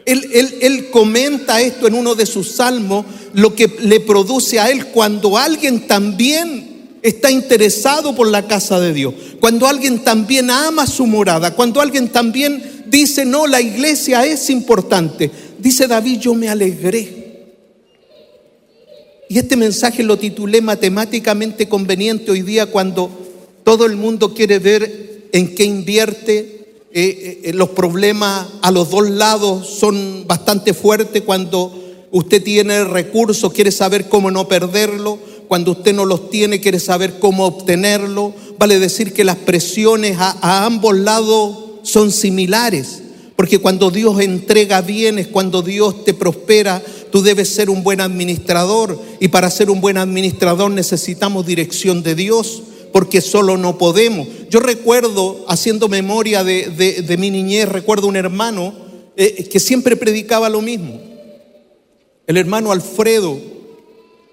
Él, 0.06 0.90
comenta 0.92 1.62
esto 1.62 1.88
en 1.88 1.96
uno 1.96 2.16
de 2.16 2.26
sus 2.26 2.52
salmos, 2.52 3.06
lo 3.34 3.56
que 3.56 3.70
le 3.82 4.00
produce 4.00 4.60
a 4.60 4.70
él 4.70 4.88
cuando 4.88 5.38
alguien 5.38 5.88
también 5.88 6.98
está 7.02 7.30
interesado 7.30 8.16
por 8.16 8.28
la 8.28 8.48
casa 8.48 8.80
de 8.80 8.94
Dios, 8.94 9.14
cuando 9.40 9.68
alguien 9.68 10.04
también 10.04 10.50
ama 10.50 10.88
su 10.88 11.06
morada, 11.06 11.56
cuando 11.56 11.82
alguien 11.82 12.10
también 12.10 12.84
dice, 12.88 13.26
no, 13.26 13.48
la 13.48 13.62
iglesia 13.62 14.26
es 14.26 14.50
importante. 14.50 15.30
Dice 15.60 15.88
David, 15.88 16.20
yo 16.20 16.34
me 16.34 16.50
alegré. 16.50 17.25
Y 19.28 19.40
este 19.40 19.56
mensaje 19.56 20.04
lo 20.04 20.18
titulé 20.18 20.62
matemáticamente 20.62 21.68
conveniente 21.68 22.32
hoy 22.32 22.42
día 22.42 22.68
cuando 22.68 23.10
todo 23.64 23.86
el 23.86 23.96
mundo 23.96 24.34
quiere 24.34 24.60
ver 24.60 25.30
en 25.32 25.56
qué 25.56 25.64
invierte. 25.64 26.52
Eh, 26.98 27.42
eh, 27.44 27.54
los 27.54 27.70
problemas 27.70 28.48
a 28.62 28.72
los 28.72 28.90
dos 28.90 29.10
lados 29.10 29.68
son 29.68 30.26
bastante 30.28 30.74
fuertes 30.74 31.24
cuando 31.24 32.08
usted 32.12 32.42
tiene 32.42 32.86
recursos, 32.86 33.52
quiere 33.52 33.72
saber 33.72 34.08
cómo 34.08 34.32
no 34.32 34.48
perderlo. 34.48 35.18
Cuando 35.48 35.72
usted 35.72 35.94
no 35.94 36.06
los 36.06 36.30
tiene, 36.30 36.62
quiere 36.62 36.80
saber 36.80 37.20
cómo 37.20 37.46
obtenerlo. 37.46 38.34
Vale 38.58 38.80
decir 38.80 39.14
que 39.14 39.24
las 39.24 39.36
presiones 39.36 40.18
a 40.20 40.66
ambos 40.66 40.96
lados 40.96 41.58
son 41.84 42.12
similares. 42.12 43.02
Porque 43.36 43.60
cuando 43.60 43.92
Dios 43.92 44.20
entrega 44.22 44.82
bienes, 44.82 45.28
cuando 45.28 45.62
Dios 45.62 46.06
te 46.06 46.14
prospera, 46.14 46.82
tú 47.12 47.22
debes 47.22 47.50
ser 47.50 47.70
un 47.70 47.84
buen 47.84 48.00
administrador. 48.00 48.98
Y 49.20 49.28
para 49.28 49.50
ser 49.50 49.70
un 49.70 49.82
buen 49.82 49.98
administrador 49.98 50.72
necesitamos 50.72 51.46
dirección 51.46 52.02
de 52.02 52.16
Dios, 52.16 52.64
porque 52.94 53.20
solo 53.20 53.58
no 53.58 53.78
podemos. 53.78 54.28
Yo 54.50 54.62
recuerdo, 54.62 55.44
haciendo 55.50 55.90
memoria 55.90 56.44
de, 56.44 57.16
mi 57.20 57.30
niñez, 57.30 57.68
recuerdo 57.68 58.08
un 58.08 58.16
hermano 58.16 58.74
eh, 59.18 59.50
que 59.52 59.60
siempre 59.60 59.98
predicaba 59.98 60.50
lo 60.50 60.62
mismo. 60.62 61.02
El 62.28 62.38
hermano 62.38 62.72
Alfredo, 62.72 63.38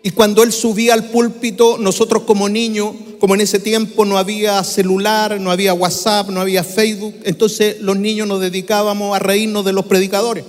y 0.03 0.11
cuando 0.11 0.43
él 0.43 0.53
subía 0.53 0.95
al 0.95 1.11
púlpito, 1.11 1.79
nosotros 1.79 2.25
como 2.25 2.49
niños, 2.49 2.93
como 3.21 3.37
en 3.37 3.41
ese 3.41 3.61
tiempo 3.61 4.05
no 4.05 4.19
había 4.19 4.63
celular, 4.65 5.41
no 5.41 5.53
había 5.53 5.75
WhatsApp, 5.75 6.29
no 6.29 6.41
había 6.41 6.65
Facebook, 6.65 7.15
entonces 7.23 7.81
los 7.81 7.97
niños 7.97 8.27
nos 8.27 8.41
dedicábamos 8.41 9.15
a 9.15 9.21
reírnos 9.21 9.65
de 9.65 9.73
los 9.73 9.85
predicadores. 9.85 10.45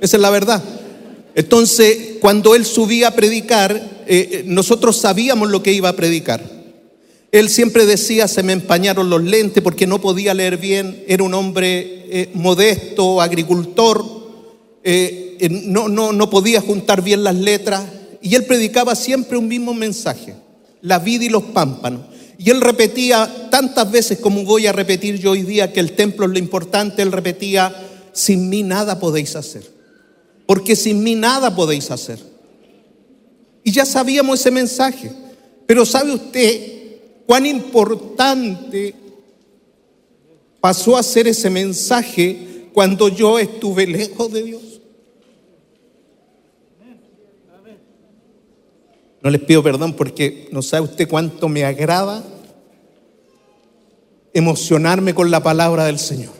Esa 0.00 0.16
es 0.16 0.20
la 0.20 0.30
verdad. 0.30 0.62
Entonces, 1.34 2.18
cuando 2.20 2.54
él 2.54 2.64
subía 2.64 3.08
a 3.08 3.10
predicar, 3.10 3.74
eh, 4.06 4.28
eh, 4.30 4.42
nosotros 4.46 4.98
sabíamos 4.98 5.50
lo 5.50 5.64
que 5.64 5.72
iba 5.72 5.88
a 5.88 5.96
predicar. 5.96 6.40
Él 7.32 7.48
siempre 7.50 7.86
decía, 7.86 8.28
se 8.28 8.44
me 8.44 8.52
empañaron 8.52 9.10
los 9.10 9.22
lentes 9.24 9.64
porque 9.64 9.88
no 9.88 10.00
podía 10.00 10.32
leer 10.32 10.58
bien, 10.58 11.04
era 11.08 11.24
un 11.24 11.34
hombre 11.34 12.04
eh, 12.08 12.30
modesto, 12.34 13.20
agricultor, 13.20 14.14
no, 15.64 15.88
no, 15.88 16.12
no 16.12 16.30
podía 16.30 16.60
juntar 16.60 17.02
bien 17.02 17.24
las 17.24 17.34
letras, 17.34 17.84
y 18.22 18.34
él 18.34 18.44
predicaba 18.44 18.94
siempre 18.94 19.36
un 19.36 19.48
mismo 19.48 19.74
mensaje, 19.74 20.34
la 20.80 20.98
vida 20.98 21.24
y 21.24 21.28
los 21.28 21.42
pámpanos. 21.44 22.02
Y 22.38 22.50
él 22.50 22.60
repetía 22.60 23.48
tantas 23.50 23.90
veces 23.90 24.18
como 24.18 24.44
voy 24.44 24.66
a 24.66 24.72
repetir 24.72 25.18
yo 25.18 25.30
hoy 25.30 25.42
día 25.42 25.72
que 25.72 25.80
el 25.80 25.92
templo 25.92 26.26
es 26.26 26.32
lo 26.32 26.38
importante, 26.38 27.02
él 27.02 27.12
repetía, 27.12 27.74
sin 28.12 28.48
mí 28.48 28.62
nada 28.62 28.98
podéis 28.98 29.36
hacer, 29.36 29.62
porque 30.46 30.76
sin 30.76 31.02
mí 31.02 31.14
nada 31.14 31.54
podéis 31.54 31.90
hacer. 31.90 32.18
Y 33.64 33.72
ya 33.72 33.84
sabíamos 33.84 34.40
ese 34.40 34.50
mensaje, 34.50 35.10
pero 35.66 35.84
¿sabe 35.86 36.12
usted 36.12 36.72
cuán 37.26 37.46
importante 37.46 38.94
pasó 40.60 40.96
a 40.96 41.02
ser 41.02 41.26
ese 41.28 41.50
mensaje 41.50 42.68
cuando 42.72 43.08
yo 43.08 43.38
estuve 43.38 43.86
lejos 43.86 44.32
de 44.32 44.42
Dios? 44.42 44.75
No 49.26 49.30
les 49.30 49.40
pido 49.40 49.60
perdón 49.60 49.94
porque 49.94 50.46
no 50.52 50.62
sabe 50.62 50.84
usted 50.84 51.08
cuánto 51.08 51.48
me 51.48 51.64
agrada 51.64 52.22
emocionarme 54.32 55.16
con 55.16 55.32
la 55.32 55.42
palabra 55.42 55.84
del 55.86 55.98
Señor. 55.98 56.30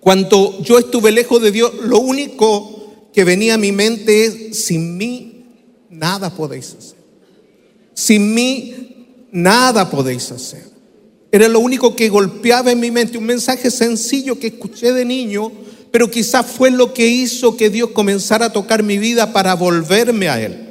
Cuando 0.00 0.60
yo 0.64 0.80
estuve 0.80 1.12
lejos 1.12 1.40
de 1.42 1.52
Dios, 1.52 1.72
lo 1.84 2.00
único 2.00 3.08
que 3.12 3.22
venía 3.22 3.54
a 3.54 3.56
mi 3.56 3.70
mente 3.70 4.24
es, 4.24 4.64
sin 4.64 4.96
mí 4.96 5.44
nada 5.90 6.34
podéis 6.34 6.74
hacer. 6.76 6.98
Sin 7.94 8.34
mí 8.34 9.06
nada 9.30 9.88
podéis 9.88 10.32
hacer. 10.32 10.64
Era 11.30 11.46
lo 11.46 11.60
único 11.60 11.94
que 11.94 12.08
golpeaba 12.08 12.72
en 12.72 12.80
mi 12.80 12.90
mente, 12.90 13.16
un 13.16 13.26
mensaje 13.26 13.70
sencillo 13.70 14.40
que 14.40 14.48
escuché 14.48 14.92
de 14.92 15.04
niño, 15.04 15.52
pero 15.92 16.10
quizás 16.10 16.46
fue 16.46 16.72
lo 16.72 16.92
que 16.92 17.06
hizo 17.06 17.56
que 17.56 17.70
Dios 17.70 17.90
comenzara 17.90 18.46
a 18.46 18.52
tocar 18.52 18.82
mi 18.82 18.98
vida 18.98 19.32
para 19.32 19.54
volverme 19.54 20.28
a 20.28 20.42
Él. 20.42 20.66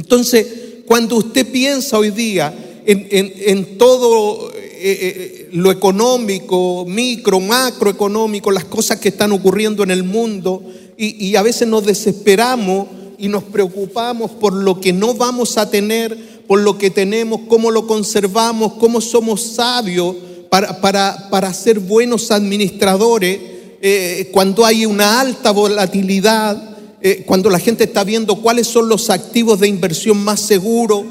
Entonces, 0.00 0.46
cuando 0.86 1.16
usted 1.16 1.46
piensa 1.46 1.98
hoy 1.98 2.10
día 2.10 2.54
en, 2.86 3.76
todo 3.76 4.50
eh, 4.54 4.80
eh, 4.82 5.48
lo 5.52 5.70
económico, 5.70 6.86
micro, 6.88 7.38
macroeconómico, 7.38 8.50
las 8.50 8.64
cosas 8.64 8.98
que 8.98 9.10
están 9.10 9.30
ocurriendo 9.32 9.82
en 9.82 9.90
el 9.90 10.02
mundo, 10.02 10.64
y, 10.96 11.36
a 11.36 11.42
veces 11.42 11.68
nos 11.68 11.84
desesperamos 11.84 12.88
y 13.18 13.28
nos 13.28 13.42
preocupamos 13.44 14.30
por 14.30 14.54
lo 14.54 14.80
que 14.80 14.94
no 14.94 15.12
vamos 15.14 15.58
a 15.58 15.68
tener, 15.68 16.16
por 16.46 16.60
lo 16.60 16.78
que 16.78 16.90
tenemos, 16.90 17.42
cómo 17.46 17.70
lo 17.70 17.86
conservamos, 17.86 18.74
cómo 18.74 19.02
somos 19.02 19.42
sabios 19.42 20.16
para, 20.48 20.80
para, 20.80 21.54
ser 21.54 21.78
buenos 21.78 22.30
administradores, 22.30 23.38
eh, 23.82 24.30
cuando 24.32 24.64
hay 24.64 24.86
una 24.86 25.20
alta 25.20 25.50
volatilidad, 25.50 26.70
eh, 27.02 27.22
cuando 27.26 27.48
la 27.48 27.58
gente 27.58 27.84
está 27.84 28.04
viendo 28.04 28.36
cuáles 28.36 28.66
son 28.66 28.88
los 28.88 29.08
activos 29.08 29.60
de 29.60 29.68
inversión 29.68 30.18
más 30.18 30.40
seguros, 30.40 31.04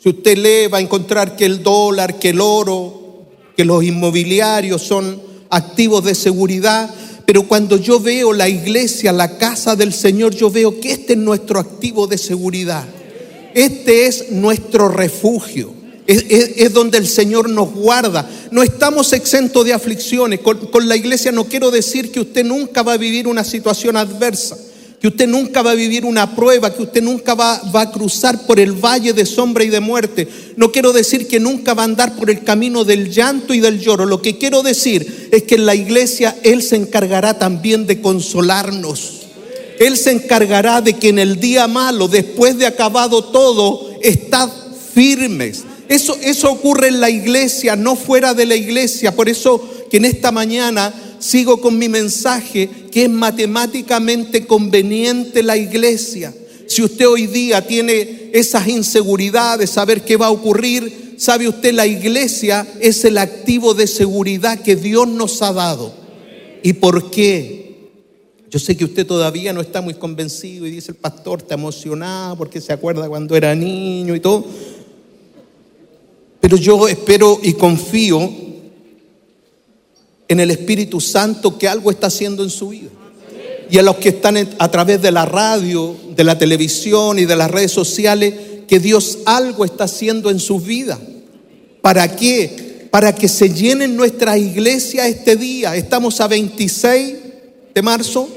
si 0.00 0.08
usted 0.08 0.38
lee 0.38 0.68
va 0.68 0.78
a 0.78 0.80
encontrar 0.80 1.36
que 1.36 1.44
el 1.44 1.62
dólar, 1.62 2.18
que 2.20 2.30
el 2.30 2.40
oro, 2.40 3.26
que 3.56 3.64
los 3.64 3.82
inmobiliarios 3.82 4.82
son 4.82 5.20
activos 5.50 6.04
de 6.04 6.14
seguridad, 6.14 6.92
pero 7.26 7.42
cuando 7.48 7.76
yo 7.76 7.98
veo 7.98 8.32
la 8.32 8.48
iglesia, 8.48 9.12
la 9.12 9.38
casa 9.38 9.74
del 9.74 9.92
Señor, 9.92 10.34
yo 10.34 10.50
veo 10.50 10.80
que 10.80 10.92
este 10.92 11.14
es 11.14 11.18
nuestro 11.18 11.58
activo 11.58 12.06
de 12.06 12.18
seguridad. 12.18 12.84
Este 13.54 14.06
es 14.06 14.30
nuestro 14.30 14.88
refugio. 14.88 15.72
Es, 16.04 16.72
donde 16.72 16.98
el 16.98 17.06
Señor 17.06 17.48
nos 17.48 17.72
guarda. 17.72 18.28
No 18.50 18.62
estamos 18.62 19.12
exentos 19.12 19.64
de 19.64 19.72
aflicciones. 19.72 20.40
con 20.40 20.88
la 20.88 20.96
iglesia 20.96 21.30
no 21.32 21.44
quiero 21.44 21.70
decir 21.70 22.10
que 22.10 22.20
usted 22.20 22.44
nunca 22.44 22.82
va 22.82 22.94
a 22.94 22.98
vivir 22.98 23.28
una 23.28 23.44
situación 23.44 23.96
adversa 23.96 24.56
que 25.02 25.08
usted 25.08 25.26
nunca 25.26 25.62
va 25.62 25.72
a 25.72 25.74
vivir 25.74 26.04
una 26.04 26.36
prueba, 26.36 26.72
que 26.72 26.84
usted 26.84 27.02
nunca 27.02 27.34
va, 27.34 27.60
a 27.74 27.90
cruzar 27.90 28.46
por 28.46 28.60
el 28.60 28.70
valle 28.70 29.12
de 29.12 29.26
sombra 29.26 29.64
y 29.64 29.68
de 29.68 29.80
muerte. 29.80 30.28
No 30.56 30.70
quiero 30.70 30.92
decir 30.92 31.26
que 31.26 31.40
nunca 31.40 31.74
va 31.74 31.82
a 31.82 31.86
andar 31.86 32.14
por 32.14 32.30
el 32.30 32.44
camino 32.44 32.84
del 32.84 33.10
llanto 33.10 33.52
y 33.52 33.58
del 33.58 33.80
lloro. 33.80 34.06
Lo 34.06 34.22
que 34.22 34.38
quiero 34.38 34.62
decir 34.62 35.28
es 35.32 35.42
que 35.42 35.56
en 35.56 35.66
la 35.66 35.74
iglesia 35.74 36.36
Él 36.44 36.62
se 36.62 36.76
encargará 36.76 37.36
también 37.36 37.84
de 37.84 38.00
consolarnos. 38.00 39.22
Él 39.80 39.96
se 39.96 40.12
encargará 40.12 40.80
de 40.80 40.92
que 40.92 41.08
en 41.08 41.18
el 41.18 41.40
día 41.40 41.66
malo, 41.66 42.06
después 42.06 42.56
de 42.56 42.66
acabado 42.66 43.24
todo, 43.24 43.90
está 44.02 44.48
firmes. 44.94 45.64
Eso, 45.88 46.16
eso 46.22 46.48
ocurre 46.48 46.86
en 46.86 47.00
la 47.00 47.10
iglesia, 47.10 47.74
no 47.74 47.96
fuera 47.96 48.34
de 48.34 48.46
la 48.46 48.54
iglesia. 48.54 49.16
Por 49.16 49.28
eso 49.28 49.68
que 49.90 49.96
en 49.96 50.04
esta 50.04 50.30
mañana 50.30 50.94
sigo 51.22 51.60
con 51.60 51.78
mi 51.78 51.88
mensaje, 51.88 52.68
que 52.90 53.04
es 53.04 53.10
matemáticamente 53.10 54.44
conveniente 54.46 55.42
la 55.42 55.56
iglesia. 55.56 56.34
Si 56.66 56.82
usted 56.82 57.06
hoy 57.08 57.26
día 57.26 57.66
tiene 57.66 58.30
esas 58.32 58.66
inseguridades, 58.66 59.70
saber 59.70 60.02
qué 60.02 60.16
va 60.16 60.26
a 60.26 60.30
ocurrir, 60.30 61.14
sabe 61.18 61.48
usted, 61.48 61.72
la 61.74 61.86
iglesia 61.86 62.66
es 62.80 63.04
el 63.04 63.18
activo 63.18 63.72
de 63.72 63.86
seguridad 63.86 64.60
que 64.60 64.74
Dios 64.74 65.06
nos 65.06 65.40
ha 65.42 65.52
dado. 65.52 65.94
¿Y 66.62 66.72
por 66.74 67.10
qué? 67.10 67.62
Yo 68.50 68.58
sé 68.58 68.76
que 68.76 68.84
usted 68.84 69.06
todavía 69.06 69.52
no 69.52 69.60
está 69.60 69.80
muy 69.80 69.94
convencido 69.94 70.66
y 70.66 70.72
dice 70.72 70.90
el 70.90 70.98
pastor, 70.98 71.40
está 71.40 71.54
emocionado 71.54 72.36
porque 72.36 72.60
se 72.60 72.72
acuerda 72.72 73.08
cuando 73.08 73.36
era 73.36 73.54
niño 73.54 74.14
y 74.14 74.20
todo. 74.20 74.44
Pero 76.40 76.56
yo 76.56 76.88
espero 76.88 77.38
y 77.42 77.52
confío 77.52 78.51
en 80.32 80.40
el 80.40 80.50
Espíritu 80.50 81.00
Santo 81.00 81.58
que 81.58 81.68
algo 81.68 81.90
está 81.90 82.08
haciendo 82.08 82.42
en 82.42 82.50
su 82.50 82.68
vida. 82.70 82.90
Y 83.70 83.78
a 83.78 83.82
los 83.82 83.96
que 83.96 84.10
están 84.10 84.36
a 84.58 84.70
través 84.70 85.00
de 85.00 85.12
la 85.12 85.24
radio, 85.24 85.96
de 86.14 86.24
la 86.24 86.36
televisión 86.36 87.18
y 87.18 87.24
de 87.24 87.36
las 87.36 87.50
redes 87.50 87.72
sociales, 87.72 88.34
que 88.66 88.80
Dios 88.80 89.18
algo 89.24 89.64
está 89.64 89.84
haciendo 89.84 90.30
en 90.30 90.40
su 90.40 90.58
vida. 90.58 90.98
¿Para 91.80 92.16
qué? 92.16 92.88
Para 92.90 93.14
que 93.14 93.28
se 93.28 93.52
llene 93.52 93.88
nuestra 93.88 94.36
iglesia 94.36 95.06
este 95.06 95.36
día. 95.36 95.76
Estamos 95.76 96.20
a 96.20 96.28
26 96.28 97.14
de 97.74 97.82
marzo, 97.82 98.28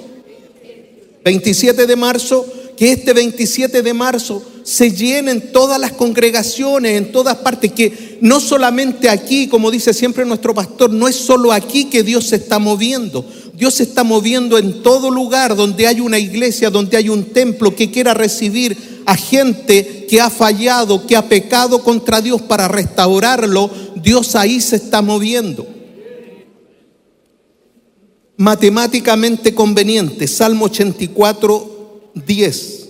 27 1.24 1.86
de 1.86 1.96
marzo, 1.96 2.46
que 2.78 2.92
este 2.92 3.14
27 3.14 3.82
de 3.82 3.94
marzo 3.94 4.42
se 4.66 4.92
llenen 4.92 5.52
todas 5.52 5.80
las 5.80 5.92
congregaciones, 5.92 6.98
en 6.98 7.12
todas 7.12 7.38
partes, 7.38 7.72
que 7.72 8.18
no 8.20 8.40
solamente 8.40 9.10
aquí, 9.10 9.48
como 9.48 9.70
dice 9.70 9.94
siempre 9.94 10.26
nuestro 10.26 10.56
pastor, 10.56 10.90
no 10.90 11.08
es 11.08 11.16
solo 11.16 11.52
aquí 11.52 11.86
que 11.86 12.02
Dios 12.02 12.26
se 12.26 12.38
está 12.38 12.58
moviendo. 12.58 13.24
Dios 13.54 13.76
se 13.76 13.84
está 13.84 14.04
moviendo 14.04 14.58
en 14.58 14.82
todo 14.82 15.12
lugar 15.12 15.56
donde 15.56 15.86
hay 15.86 16.02
una 16.02 16.18
iglesia, 16.18 16.72
donde 16.72 16.98
hay 16.98 17.10
un 17.10 17.26
templo 17.26 17.76
que 17.76 17.92
quiera 17.92 18.16
recibir 18.16 19.04
a 19.06 19.16
gente 19.16 20.08
que 20.10 20.20
ha 20.20 20.32
fallado, 20.32 21.06
que 21.06 21.16
ha 21.16 21.30
pecado 21.30 21.84
contra 21.84 22.20
Dios 22.20 22.42
para 22.42 22.68
restaurarlo. 22.68 23.70
Dios 23.96 24.36
ahí 24.36 24.60
se 24.60 24.78
está 24.78 25.04
moviendo 25.04 25.68
matemáticamente 28.38 29.54
conveniente. 29.54 30.28
Salmo 30.28 30.66
84, 30.66 32.12
10. 32.16 32.85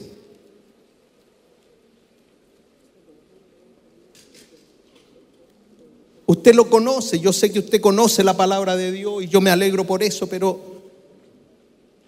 Usted 6.27 6.55
lo 6.55 6.70
conoce, 6.70 7.20
yo 7.20 7.32
sé 7.32 7.51
que 7.51 7.60
usted 7.60 7.79
conoce 7.79 8.24
la 8.24 8.36
palabra 8.36 8.75
de 8.75 8.91
Dios 8.91 9.24
y 9.24 9.27
yo 9.27 9.41
me 9.41 9.51
alegro 9.51 9.86
por 9.86 10.01
eso, 10.01 10.27
pero 10.27 10.60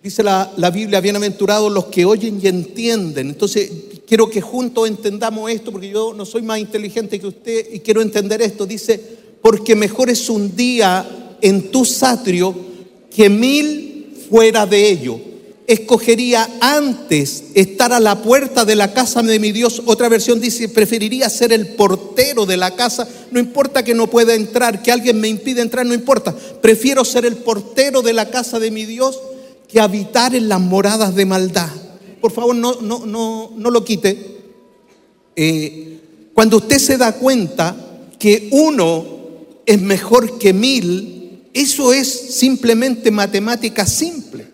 dice 0.02 0.24
la, 0.24 0.52
la 0.58 0.72
Biblia, 0.72 1.02
bienaventurados 1.02 1.72
los 1.72 1.86
que 1.86 2.06
oyen 2.06 2.40
y 2.42 2.48
entienden. 2.48 3.30
Entonces, 3.30 3.72
quiero 4.08 4.30
que 4.30 4.42
juntos 4.42 4.88
entendamos 4.88 5.52
esto, 5.52 5.72
porque 5.72 5.90
yo 5.90 6.14
no 6.14 6.26
soy 6.26 6.42
más 6.42 6.60
inteligente 6.60 7.20
que 7.20 7.28
usted 7.28 7.68
y 7.72 7.80
quiero 7.82 8.02
entender 8.02 8.42
esto. 8.42 8.66
Dice, 8.66 9.00
porque 9.42 9.76
mejor 9.76 10.10
es 10.10 10.30
un 10.30 10.56
día 10.56 11.36
en 11.42 11.70
tu 11.70 11.86
satrio 11.86 12.56
que 13.14 13.30
mil 13.30 14.16
fuera 14.30 14.66
de 14.66 14.90
ello. 14.90 15.27
Escogería 15.68 16.50
antes 16.62 17.44
estar 17.54 17.92
a 17.92 18.00
la 18.00 18.22
puerta 18.22 18.64
de 18.64 18.76
la 18.76 18.94
casa 18.94 19.22
de 19.22 19.38
mi 19.38 19.52
Dios. 19.52 19.84
Otra 19.86 20.08
versión 20.08 20.40
dice, 20.40 20.70
preferiría 20.70 21.30
ser 21.30 21.52
el 21.52 21.68
portero 21.68 22.46
de 22.46 22.58
la 22.58 22.76
casa. 22.76 23.08
No 23.32 23.40
importa 23.40 23.84
que 23.84 23.94
no 23.94 24.10
pueda 24.10 24.34
entrar, 24.34 24.82
que 24.82 24.92
alguien 24.92 25.20
me 25.20 25.28
impida 25.28 25.62
entrar, 25.62 25.86
no 25.86 25.94
importa. 25.94 26.34
Prefiero 26.62 27.04
ser 27.04 27.26
el 27.26 27.36
portero 27.36 28.02
de 28.02 28.14
la 28.14 28.30
casa 28.30 28.60
de 28.60 28.72
mi 28.72 28.86
Dios 28.86 29.20
que 29.68 29.82
habitar 29.82 30.34
en 30.34 30.48
las 30.48 30.62
moradas 30.62 31.16
de 31.16 31.26
maldad. 31.26 31.70
Por 32.22 32.32
favor, 32.32 32.56
no, 32.56 32.80
no, 32.82 33.06
no, 33.06 33.52
no 33.56 33.70
lo 33.70 33.84
quite. 33.84 34.38
Eh, 35.36 36.00
cuando 36.34 36.58
usted 36.58 36.80
se 36.80 36.98
da 36.98 37.14
cuenta 37.14 37.76
que 38.18 38.48
uno 38.52 39.06
es 39.66 39.82
mejor 39.82 40.40
que 40.40 40.54
mil, 40.54 41.50
eso 41.54 41.92
es 41.92 42.08
simplemente 42.08 43.12
matemática 43.12 43.86
simple, 43.86 44.48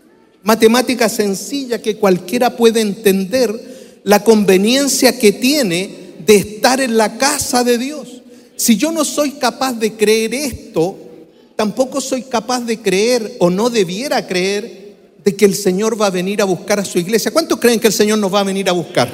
matemática 0.43 1.09
sencilla 1.09 1.81
que 1.81 1.97
cualquiera 1.97 2.55
puede 2.55 2.81
entender 2.81 4.01
la 4.03 4.23
conveniencia 4.23 5.17
que 5.17 5.31
tiene 5.31 6.15
de 6.25 6.35
estar 6.35 6.81
en 6.81 6.97
la 6.97 7.17
casa 7.17 7.63
de 7.63 7.77
Dios. 7.77 8.21
Si 8.55 8.77
yo 8.77 8.91
no 8.91 9.03
soy 9.03 9.31
capaz 9.31 9.73
de 9.73 9.93
creer 9.93 10.33
esto, 10.33 10.97
tampoco 11.55 12.01
soy 12.01 12.23
capaz 12.23 12.61
de 12.61 12.79
creer 12.79 13.37
o 13.39 13.49
no 13.49 13.69
debiera 13.69 14.27
creer 14.27 14.83
de 15.23 15.35
que 15.35 15.45
el 15.45 15.55
Señor 15.55 15.99
va 15.99 16.07
a 16.07 16.11
venir 16.11 16.41
a 16.41 16.45
buscar 16.45 16.79
a 16.79 16.85
su 16.85 16.99
iglesia. 16.99 17.31
¿Cuántos 17.31 17.59
creen 17.59 17.79
que 17.79 17.87
el 17.87 17.93
Señor 17.93 18.19
nos 18.19 18.33
va 18.33 18.41
a 18.41 18.43
venir 18.43 18.69
a 18.69 18.73
buscar? 18.73 19.11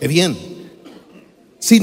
Qué 0.00 0.08
bien. 0.08 0.36
Si, 1.58 1.80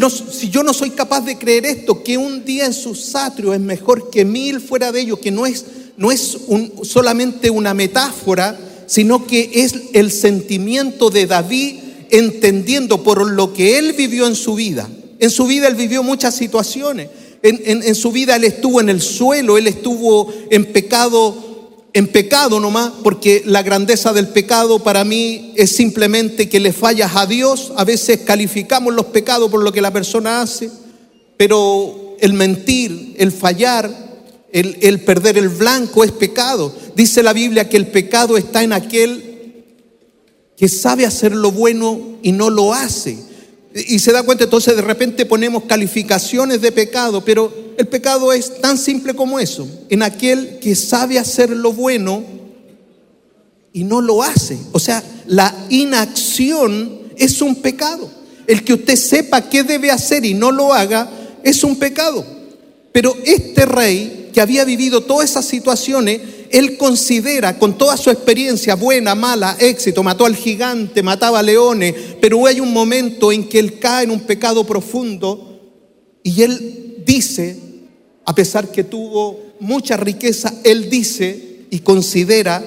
yo 0.49 0.63
no 0.63 0.73
soy 0.73 0.91
capaz 0.91 1.21
de 1.21 1.37
creer 1.37 1.65
esto, 1.65 2.03
que 2.03 2.17
un 2.17 2.45
día 2.45 2.65
en 2.65 2.73
sus 2.73 3.15
atrios 3.15 3.55
es 3.55 3.61
mejor 3.61 4.09
que 4.09 4.23
mil 4.23 4.61
fuera 4.61 4.91
de 4.91 5.01
ellos, 5.01 5.19
que 5.19 5.31
no 5.31 5.45
es, 5.45 5.65
no 5.97 6.11
es 6.11 6.37
solamente 6.83 7.49
una 7.49 7.73
metáfora, 7.73 8.59
sino 8.87 9.25
que 9.25 9.49
es 9.53 9.75
el 9.93 10.11
sentimiento 10.11 11.09
de 11.09 11.25
David 11.25 11.75
entendiendo 12.09 13.03
por 13.03 13.29
lo 13.29 13.53
que 13.53 13.77
él 13.77 13.93
vivió 13.93 14.27
en 14.27 14.35
su 14.35 14.55
vida. 14.55 14.89
En 15.19 15.29
su 15.29 15.45
vida 15.45 15.67
él 15.67 15.75
vivió 15.75 16.03
muchas 16.03 16.35
situaciones. 16.35 17.09
en 17.41 17.95
su 17.95 18.11
vida 18.11 18.35
él 18.35 18.45
estuvo 18.45 18.79
en 18.79 18.89
el 18.89 19.01
suelo, 19.01 19.57
él 19.57 19.67
estuvo 19.67 20.31
en 20.49 20.65
pecado 20.65 21.53
en 21.93 22.07
pecado 22.07 22.59
nomás, 22.59 22.91
porque 23.03 23.43
la 23.45 23.61
grandeza 23.61 24.13
del 24.13 24.27
pecado 24.27 24.79
para 24.79 25.03
mí 25.05 25.53
es 25.55 25.75
simplemente 25.75 26.49
que 26.49 26.59
le 26.59 26.73
fallas 26.73 27.15
a 27.15 27.27
Dios. 27.27 27.71
A 27.75 27.85
veces 27.85 28.21
calificamos 28.25 28.93
los 28.93 29.05
pecados 29.07 29.49
por 29.51 29.63
lo 29.63 29.71
que 29.71 29.81
la 29.81 29.93
persona 29.93 30.41
hace, 30.41 30.71
pero 31.37 32.15
el 32.19 32.33
mentir, 32.33 33.15
el 33.19 33.31
fallar, 33.31 34.02
el, 34.53 35.01
perder 35.01 35.37
el 35.37 35.49
blanco 35.49 36.03
es 36.03 36.11
pecado. 36.11 36.73
Dice 36.95 37.23
la 37.23 37.33
Biblia 37.33 37.67
que 37.67 37.77
el 37.77 37.87
pecado 37.87 38.37
está 38.37 38.63
en 38.63 38.71
aquel 38.71 39.65
que 40.55 40.69
sabe 40.69 41.05
hacer 41.05 41.33
lo 41.33 41.51
bueno 41.51 42.17
y 42.21 42.31
no 42.31 42.51
lo 42.51 42.73
hace. 42.73 43.17
Y 43.73 43.97
se 43.97 44.11
da 44.11 44.21
cuenta, 44.21 44.43
entonces 44.43 44.75
de 44.75 44.83
repente 44.83 45.25
ponemos 45.25 45.63
calificaciones 45.63 46.61
de 46.61 46.71
pecado, 46.71 47.25
pero 47.25 47.51
el 47.75 47.87
pecado 47.87 48.31
es 48.31 48.61
tan 48.61 48.77
simple 48.77 49.15
como 49.15 49.39
eso, 49.39 49.67
en 49.89 50.03
aquel 50.03 50.59
que 50.59 50.75
sabe 50.75 51.17
hacer 51.17 51.49
lo 51.49 51.73
bueno 51.73 52.23
y 53.73 53.83
no 53.83 54.01
lo 54.01 54.21
hace. 54.21 54.59
O 54.71 54.79
sea, 54.79 55.03
la 55.25 55.53
inacción 55.69 56.99
es 57.17 57.41
un 57.41 57.55
pecado. 57.55 58.07
El 58.45 58.63
que 58.63 58.73
usted 58.73 58.95
sepa 58.95 59.49
qué 59.49 59.63
debe 59.63 59.89
hacer 59.89 60.23
y 60.23 60.35
no 60.35 60.51
lo 60.51 60.71
haga 60.73 61.09
es 61.43 61.63
un 61.63 61.77
pecado. 61.77 62.23
Pero 62.91 63.15
este 63.25 63.65
rey 63.65 64.22
que 64.33 64.41
había 64.41 64.65
vivido 64.65 65.01
todas 65.01 65.29
esas 65.29 65.45
situaciones, 65.45 66.19
él 66.49 66.77
considera 66.77 67.57
con 67.57 67.77
toda 67.77 67.95
su 67.95 68.09
experiencia, 68.09 68.75
buena, 68.75 69.15
mala, 69.15 69.55
éxito, 69.59 70.03
mató 70.03 70.25
al 70.25 70.35
gigante, 70.35 71.01
mataba 71.01 71.39
a 71.39 71.43
leones, 71.43 71.95
pero 72.19 72.45
hay 72.45 72.59
un 72.59 72.73
momento 72.73 73.31
en 73.31 73.47
que 73.47 73.59
él 73.59 73.79
cae 73.79 74.03
en 74.03 74.11
un 74.11 74.19
pecado 74.19 74.65
profundo 74.65 75.61
y 76.21 76.41
él 76.41 77.03
dice, 77.05 77.57
a 78.25 78.35
pesar 78.35 78.71
que 78.71 78.83
tuvo 78.83 79.39
mucha 79.59 79.95
riqueza, 79.95 80.53
él 80.63 80.89
dice 80.89 81.65
y 81.69 81.79
considera 81.79 82.63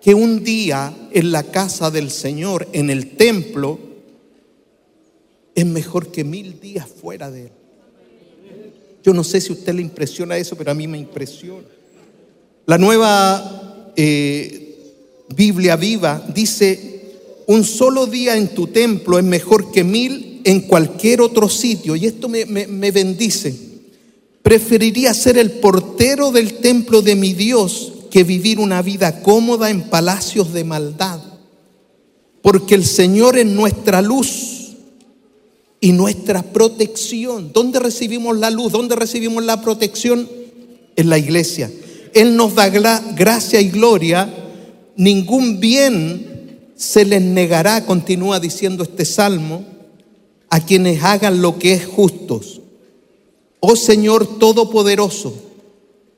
que 0.00 0.14
un 0.14 0.44
día 0.44 0.94
en 1.10 1.32
la 1.32 1.42
casa 1.42 1.90
del 1.90 2.10
Señor, 2.10 2.68
en 2.72 2.90
el 2.90 3.16
templo, 3.16 3.78
es 5.54 5.66
mejor 5.66 6.12
que 6.12 6.22
mil 6.22 6.60
días 6.60 6.86
fuera 6.86 7.30
de 7.30 7.46
él. 7.46 7.55
Yo 9.06 9.14
no 9.14 9.22
sé 9.22 9.40
si 9.40 9.52
a 9.52 9.54
usted 9.54 9.72
le 9.72 9.82
impresiona 9.82 10.36
eso, 10.36 10.56
pero 10.56 10.72
a 10.72 10.74
mí 10.74 10.88
me 10.88 10.98
impresiona. 10.98 11.68
La 12.66 12.76
nueva 12.76 13.92
eh, 13.94 15.22
Biblia 15.32 15.76
viva 15.76 16.26
dice, 16.34 17.14
un 17.46 17.62
solo 17.62 18.06
día 18.08 18.36
en 18.36 18.48
tu 18.48 18.66
templo 18.66 19.16
es 19.16 19.24
mejor 19.24 19.70
que 19.70 19.84
mil 19.84 20.40
en 20.42 20.62
cualquier 20.62 21.20
otro 21.20 21.48
sitio. 21.48 21.94
Y 21.94 22.06
esto 22.06 22.28
me, 22.28 22.46
me 22.46 22.90
bendice. 22.90 23.54
Preferiría 24.42 25.14
ser 25.14 25.38
el 25.38 25.52
portero 25.52 26.32
del 26.32 26.54
templo 26.54 27.00
de 27.00 27.14
mi 27.14 27.32
Dios 27.32 27.92
que 28.10 28.24
vivir 28.24 28.58
una 28.58 28.82
vida 28.82 29.22
cómoda 29.22 29.70
en 29.70 29.82
palacios 29.82 30.52
de 30.52 30.64
maldad. 30.64 31.20
Porque 32.42 32.74
el 32.74 32.84
Señor 32.84 33.38
es 33.38 33.46
nuestra 33.46 34.02
luz 34.02 34.55
y 35.80 35.92
nuestra 35.92 36.42
protección. 36.42 37.52
¿Dónde 37.52 37.80
recibimos 37.80 38.36
la 38.38 38.50
luz? 38.50 38.72
¿Dónde 38.72 38.96
recibimos 38.96 39.44
la 39.44 39.60
protección? 39.60 40.28
En 40.96 41.10
la 41.10 41.18
iglesia. 41.18 41.70
Él 42.14 42.36
nos 42.36 42.54
da 42.54 42.68
gracia 42.68 43.60
y 43.60 43.68
gloria, 43.68 44.32
ningún 44.96 45.60
bien 45.60 46.70
se 46.74 47.04
les 47.04 47.20
negará, 47.20 47.84
continúa 47.84 48.40
diciendo 48.40 48.84
este 48.84 49.04
salmo, 49.04 49.64
a 50.48 50.64
quienes 50.64 51.02
hagan 51.02 51.42
lo 51.42 51.58
que 51.58 51.74
es 51.74 51.86
justos. 51.86 52.60
Oh 53.60 53.76
Señor 53.76 54.38
Todopoderoso, 54.38 55.34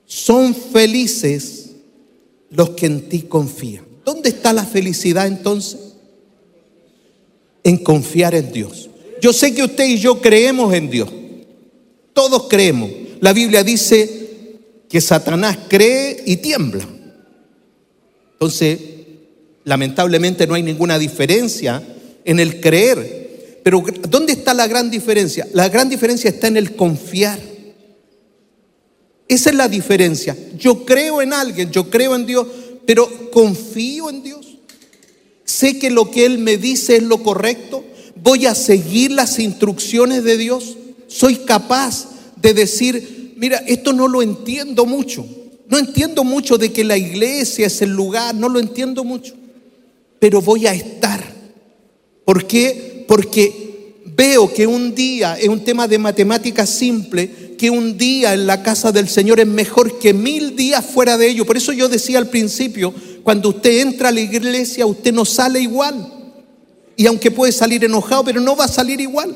son 0.06 0.54
felices 0.54 1.70
los 2.50 2.70
que 2.70 2.86
en 2.86 3.08
ti 3.08 3.22
confían. 3.22 3.84
¿Dónde 4.04 4.30
está 4.30 4.52
la 4.52 4.64
felicidad 4.64 5.26
entonces? 5.26 5.80
En 7.62 7.76
confiar 7.78 8.34
en 8.34 8.52
Dios. 8.52 8.88
Yo 9.20 9.32
sé 9.32 9.54
que 9.54 9.62
usted 9.62 9.84
y 9.84 9.98
yo 9.98 10.20
creemos 10.20 10.72
en 10.74 10.90
Dios. 10.90 11.10
Todos 12.12 12.48
creemos. 12.48 12.90
La 13.20 13.32
Biblia 13.32 13.62
dice, 13.62 14.18
que 14.88 15.00
Satanás 15.00 15.58
cree 15.68 16.22
y 16.24 16.36
tiembla. 16.38 16.86
Entonces, 18.32 18.78
lamentablemente 19.64 20.46
no 20.46 20.54
hay 20.54 20.62
ninguna 20.62 20.98
diferencia 20.98 21.82
en 22.24 22.40
el 22.40 22.60
creer. 22.60 23.60
Pero 23.62 23.84
¿dónde 24.08 24.32
está 24.32 24.54
la 24.54 24.66
gran 24.66 24.90
diferencia? 24.90 25.46
La 25.52 25.68
gran 25.68 25.88
diferencia 25.88 26.30
está 26.30 26.46
en 26.46 26.56
el 26.56 26.74
confiar. 26.74 27.38
Esa 29.26 29.50
es 29.50 29.56
la 29.56 29.68
diferencia. 29.68 30.36
Yo 30.56 30.86
creo 30.86 31.20
en 31.20 31.34
alguien, 31.34 31.70
yo 31.70 31.90
creo 31.90 32.14
en 32.14 32.24
Dios, 32.24 32.46
pero 32.86 33.30
confío 33.30 34.08
en 34.08 34.22
Dios. 34.22 34.58
Sé 35.44 35.78
que 35.78 35.90
lo 35.90 36.10
que 36.10 36.24
Él 36.24 36.38
me 36.38 36.56
dice 36.56 36.96
es 36.96 37.02
lo 37.02 37.22
correcto. 37.22 37.84
Voy 38.22 38.46
a 38.46 38.54
seguir 38.54 39.12
las 39.12 39.38
instrucciones 39.38 40.24
de 40.24 40.36
Dios. 40.36 40.76
Soy 41.06 41.36
capaz 41.36 42.08
de 42.36 42.54
decir, 42.54 43.34
mira, 43.36 43.58
esto 43.66 43.92
no 43.92 44.08
lo 44.08 44.22
entiendo 44.22 44.86
mucho. 44.86 45.26
No 45.68 45.78
entiendo 45.78 46.24
mucho 46.24 46.56
de 46.56 46.72
que 46.72 46.84
la 46.84 46.96
iglesia 46.96 47.66
es 47.66 47.82
el 47.82 47.90
lugar, 47.90 48.34
no 48.34 48.48
lo 48.48 48.58
entiendo 48.58 49.04
mucho. 49.04 49.34
Pero 50.18 50.40
voy 50.40 50.66
a 50.66 50.74
estar. 50.74 51.22
¿Por 52.24 52.46
qué? 52.46 53.04
Porque 53.06 53.94
veo 54.04 54.52
que 54.52 54.66
un 54.66 54.94
día, 54.94 55.38
es 55.38 55.48
un 55.48 55.62
tema 55.62 55.86
de 55.86 55.98
matemática 55.98 56.66
simple, 56.66 57.54
que 57.58 57.70
un 57.70 57.98
día 57.98 58.34
en 58.34 58.46
la 58.46 58.62
casa 58.62 58.92
del 58.92 59.08
Señor 59.08 59.40
es 59.40 59.46
mejor 59.46 59.98
que 59.98 60.14
mil 60.14 60.56
días 60.56 60.84
fuera 60.84 61.18
de 61.18 61.28
ello. 61.28 61.44
Por 61.44 61.56
eso 61.56 61.72
yo 61.72 61.88
decía 61.88 62.18
al 62.18 62.28
principio, 62.28 62.94
cuando 63.22 63.50
usted 63.50 63.80
entra 63.80 64.08
a 64.08 64.12
la 64.12 64.20
iglesia, 64.20 64.86
usted 64.86 65.12
no 65.12 65.24
sale 65.24 65.60
igual. 65.60 66.17
Y 66.98 67.06
aunque 67.06 67.30
puede 67.30 67.52
salir 67.52 67.84
enojado, 67.84 68.24
pero 68.24 68.40
no 68.40 68.56
va 68.56 68.64
a 68.64 68.68
salir 68.68 69.00
igual. 69.00 69.32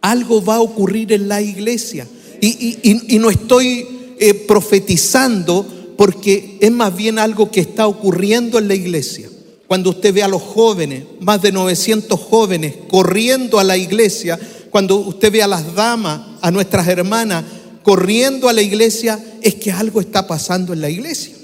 Algo 0.00 0.42
va 0.42 0.56
a 0.56 0.62
ocurrir 0.62 1.12
en 1.12 1.28
la 1.28 1.42
iglesia. 1.42 2.08
Y, 2.40 3.18
no 3.18 3.28
estoy 3.28 3.86
eh, 4.18 4.32
profetizando 4.32 5.66
porque 5.98 6.56
es 6.62 6.72
más 6.72 6.96
bien 6.96 7.18
algo 7.18 7.50
que 7.50 7.60
está 7.60 7.86
ocurriendo 7.86 8.58
en 8.58 8.68
la 8.68 8.74
iglesia. 8.74 9.28
Cuando 9.66 9.90
usted 9.90 10.14
ve 10.14 10.22
a 10.22 10.28
los 10.28 10.40
jóvenes, 10.40 11.04
más 11.20 11.42
de 11.42 11.52
900 11.52 12.18
jóvenes 12.18 12.74
corriendo 12.88 13.58
a 13.58 13.64
la 13.64 13.76
iglesia, 13.76 14.40
cuando 14.70 14.96
usted 14.96 15.30
ve 15.30 15.42
a 15.42 15.46
las 15.46 15.74
damas, 15.74 16.22
a 16.40 16.50
nuestras 16.50 16.88
hermanas 16.88 17.44
corriendo 17.82 18.48
a 18.48 18.54
la 18.54 18.62
iglesia, 18.62 19.22
es 19.42 19.56
que 19.56 19.72
algo 19.72 20.00
está 20.00 20.26
pasando 20.26 20.72
en 20.72 20.80
la 20.80 20.88
iglesia. 20.88 21.34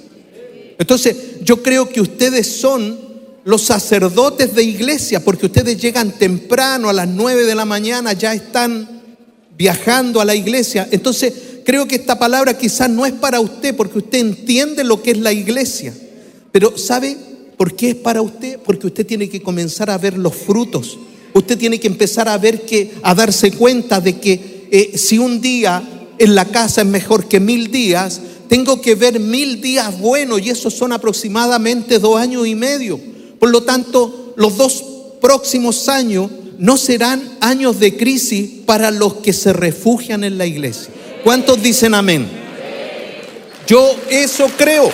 Entonces, 0.78 1.16
yo 1.42 1.62
creo 1.62 1.86
que 1.90 2.00
ustedes 2.00 2.46
son 2.46 3.03
los 3.44 3.62
sacerdotes 3.62 4.54
de 4.54 4.64
iglesia, 4.64 5.22
porque 5.22 5.46
ustedes 5.46 5.80
llegan 5.80 6.12
temprano, 6.12 6.88
a 6.88 6.92
las 6.92 7.08
9 7.08 7.44
de 7.44 7.54
la 7.54 7.66
mañana, 7.66 8.14
ya 8.14 8.32
están 8.32 9.02
viajando 9.56 10.20
a 10.20 10.24
la 10.24 10.34
iglesia. 10.34 10.88
Entonces, 10.90 11.32
creo 11.64 11.86
que 11.86 11.96
esta 11.96 12.18
palabra 12.18 12.56
quizás 12.56 12.88
no 12.88 13.04
es 13.04 13.12
para 13.12 13.40
usted, 13.40 13.76
porque 13.76 13.98
usted 13.98 14.18
entiende 14.18 14.82
lo 14.82 15.02
que 15.02 15.10
es 15.10 15.18
la 15.18 15.32
iglesia. 15.32 15.94
Pero, 16.52 16.78
¿sabe 16.78 17.16
por 17.56 17.76
qué 17.76 17.90
es 17.90 17.94
para 17.96 18.22
usted? 18.22 18.58
Porque 18.64 18.86
usted 18.86 19.06
tiene 19.06 19.28
que 19.28 19.42
comenzar 19.42 19.90
a 19.90 19.98
ver 19.98 20.16
los 20.16 20.34
frutos. 20.34 20.98
Usted 21.34 21.58
tiene 21.58 21.78
que 21.78 21.88
empezar 21.88 22.28
a 22.28 22.38
ver 22.38 22.62
que, 22.62 22.92
a 23.02 23.14
darse 23.14 23.52
cuenta 23.52 24.00
de 24.00 24.18
que 24.18 24.68
eh, 24.70 24.96
si 24.96 25.18
un 25.18 25.40
día 25.40 25.82
en 26.16 26.34
la 26.34 26.46
casa 26.46 26.80
es 26.80 26.86
mejor 26.86 27.28
que 27.28 27.40
mil 27.40 27.70
días, 27.70 28.20
tengo 28.48 28.80
que 28.80 28.94
ver 28.94 29.20
mil 29.20 29.60
días 29.60 29.98
buenos 29.98 30.40
y 30.40 30.50
esos 30.50 30.72
son 30.72 30.92
aproximadamente 30.92 31.98
dos 31.98 32.18
años 32.18 32.46
y 32.46 32.54
medio. 32.54 33.13
Por 33.44 33.50
lo 33.50 33.62
tanto, 33.62 34.32
los 34.36 34.56
dos 34.56 34.82
próximos 35.20 35.90
años 35.90 36.30
no 36.56 36.78
serán 36.78 37.36
años 37.42 37.78
de 37.78 37.94
crisis 37.94 38.62
para 38.64 38.90
los 38.90 39.16
que 39.16 39.34
se 39.34 39.52
refugian 39.52 40.24
en 40.24 40.38
la 40.38 40.46
iglesia. 40.46 40.88
¿Cuántos 41.22 41.62
dicen 41.62 41.92
amén? 41.92 42.26
Yo 43.66 43.96
eso 44.08 44.46
creo. 44.56 44.90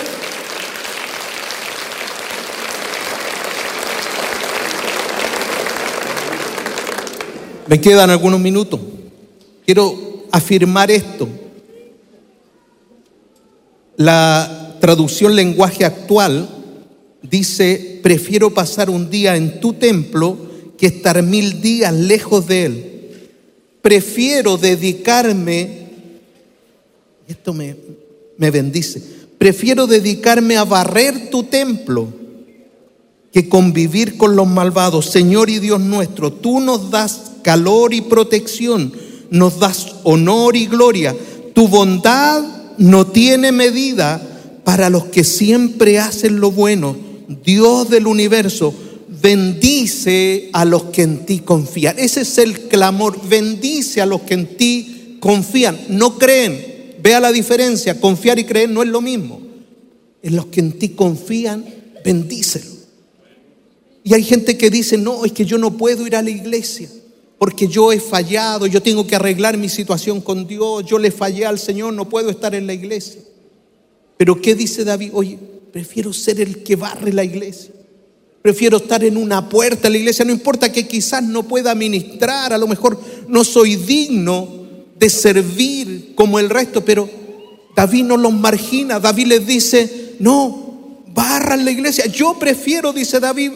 Me 7.67 7.79
quedan 7.79 8.09
algunos 8.09 8.41
minutos. 8.41 8.81
Quiero 9.65 10.25
afirmar 10.29 10.91
esto. 10.91 11.29
La 13.95 14.75
traducción 14.81 15.37
lenguaje 15.37 15.85
actual 15.85 16.60
dice, 17.21 17.99
prefiero 18.01 18.53
pasar 18.53 18.89
un 18.89 19.09
día 19.09 19.35
en 19.35 19.59
tu 19.59 19.73
templo 19.73 20.37
que 20.77 20.87
estar 20.87 21.21
mil 21.21 21.61
días 21.61 21.93
lejos 21.93 22.47
de 22.47 22.65
él. 22.65 22.87
Prefiero 23.81 24.57
dedicarme, 24.57 25.89
esto 27.27 27.53
me, 27.53 27.75
me 28.37 28.51
bendice, 28.51 29.01
prefiero 29.37 29.87
dedicarme 29.87 30.57
a 30.57 30.63
barrer 30.63 31.29
tu 31.29 31.43
templo 31.43 32.07
que 33.31 33.47
convivir 33.47 34.17
con 34.17 34.35
los 34.35 34.47
malvados. 34.47 35.07
Señor 35.07 35.49
y 35.49 35.59
Dios 35.59 35.79
nuestro, 35.79 36.33
tú 36.33 36.59
nos 36.59 36.91
das 36.91 37.31
calor 37.43 37.93
y 37.93 38.01
protección, 38.01 38.93
nos 39.29 39.59
das 39.59 39.95
honor 40.03 40.55
y 40.55 40.67
gloria. 40.67 41.15
Tu 41.53 41.67
bondad 41.67 42.43
no 42.77 43.07
tiene 43.07 43.51
medida 43.51 44.21
para 44.63 44.89
los 44.89 45.05
que 45.05 45.23
siempre 45.23 45.97
hacen 45.99 46.39
lo 46.39 46.51
bueno 46.51 47.10
Dios 47.43 47.89
del 47.89 48.07
universo, 48.07 48.73
bendice 49.21 50.49
a 50.53 50.65
los 50.65 50.85
que 50.85 51.03
en 51.03 51.25
ti 51.25 51.39
confían. 51.39 51.99
Ese 51.99 52.21
es 52.21 52.37
el 52.37 52.67
clamor, 52.67 53.19
bendice 53.27 54.01
a 54.01 54.05
los 54.05 54.21
que 54.21 54.33
en 54.33 54.57
ti 54.57 55.17
confían. 55.19 55.79
No 55.89 56.17
creen, 56.17 56.97
vea 57.01 57.19
la 57.19 57.31
diferencia, 57.31 57.99
confiar 57.99 58.39
y 58.39 58.45
creer 58.45 58.69
no 58.69 58.83
es 58.83 58.89
lo 58.89 59.01
mismo. 59.01 59.41
En 60.23 60.35
los 60.35 60.47
que 60.47 60.59
en 60.59 60.73
ti 60.73 60.89
confían, 60.89 61.65
bendícelo. 62.03 62.71
Y 64.03 64.13
hay 64.13 64.23
gente 64.23 64.57
que 64.57 64.69
dice, 64.69 64.97
no, 64.97 65.25
es 65.25 65.31
que 65.31 65.45
yo 65.45 65.57
no 65.57 65.77
puedo 65.77 66.05
ir 66.07 66.15
a 66.15 66.21
la 66.21 66.31
iglesia 66.31 66.89
porque 67.41 67.67
yo 67.67 67.91
he 67.91 67.99
fallado, 67.99 68.67
yo 68.67 68.83
tengo 68.83 69.07
que 69.07 69.15
arreglar 69.15 69.57
mi 69.57 69.67
situación 69.67 70.21
con 70.21 70.45
Dios, 70.45 70.85
yo 70.85 70.99
le 70.99 71.09
fallé 71.09 71.43
al 71.43 71.57
Señor, 71.57 71.91
no 71.91 72.07
puedo 72.07 72.29
estar 72.29 72.53
en 72.53 72.67
la 72.67 72.73
iglesia. 72.73 73.19
Pero 74.15 74.39
¿qué 74.39 74.53
dice 74.53 74.83
David? 74.83 75.09
Oye, 75.11 75.39
Prefiero 75.71 76.11
ser 76.13 76.41
el 76.41 76.63
que 76.63 76.75
barre 76.75 77.13
la 77.13 77.23
iglesia. 77.23 77.71
Prefiero 78.41 78.77
estar 78.77 79.03
en 79.03 79.17
una 79.17 79.49
puerta 79.49 79.89
la 79.89 79.97
iglesia. 79.97 80.25
No 80.25 80.31
importa 80.31 80.71
que 80.71 80.87
quizás 80.87 81.23
no 81.23 81.43
pueda 81.43 81.75
ministrar, 81.75 82.53
a 82.53 82.57
lo 82.57 82.67
mejor 82.67 82.99
no 83.27 83.43
soy 83.43 83.75
digno 83.75 84.47
de 84.97 85.09
servir 85.09 86.13
como 86.15 86.39
el 86.39 86.49
resto, 86.49 86.83
pero 86.83 87.09
David 87.75 88.03
no 88.03 88.17
los 88.17 88.33
margina. 88.33 88.99
David 88.99 89.27
les 89.27 89.47
dice, 89.47 90.15
no, 90.19 91.03
barran 91.13 91.63
la 91.63 91.71
iglesia. 91.71 92.05
Yo 92.07 92.37
prefiero, 92.39 92.93
dice 92.93 93.19
David, 93.19 93.51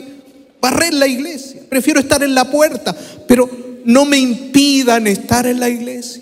barrer 0.62 0.94
la 0.94 1.08
iglesia. 1.08 1.62
Prefiero 1.68 2.00
estar 2.00 2.24
en 2.24 2.36
la 2.36 2.50
puerta, 2.50 2.96
pero 3.28 3.50
no 3.86 4.06
me 4.06 4.18
impidan 4.18 5.08
estar 5.08 5.46
en 5.48 5.60
la 5.60 5.70
iglesia. 5.70 6.22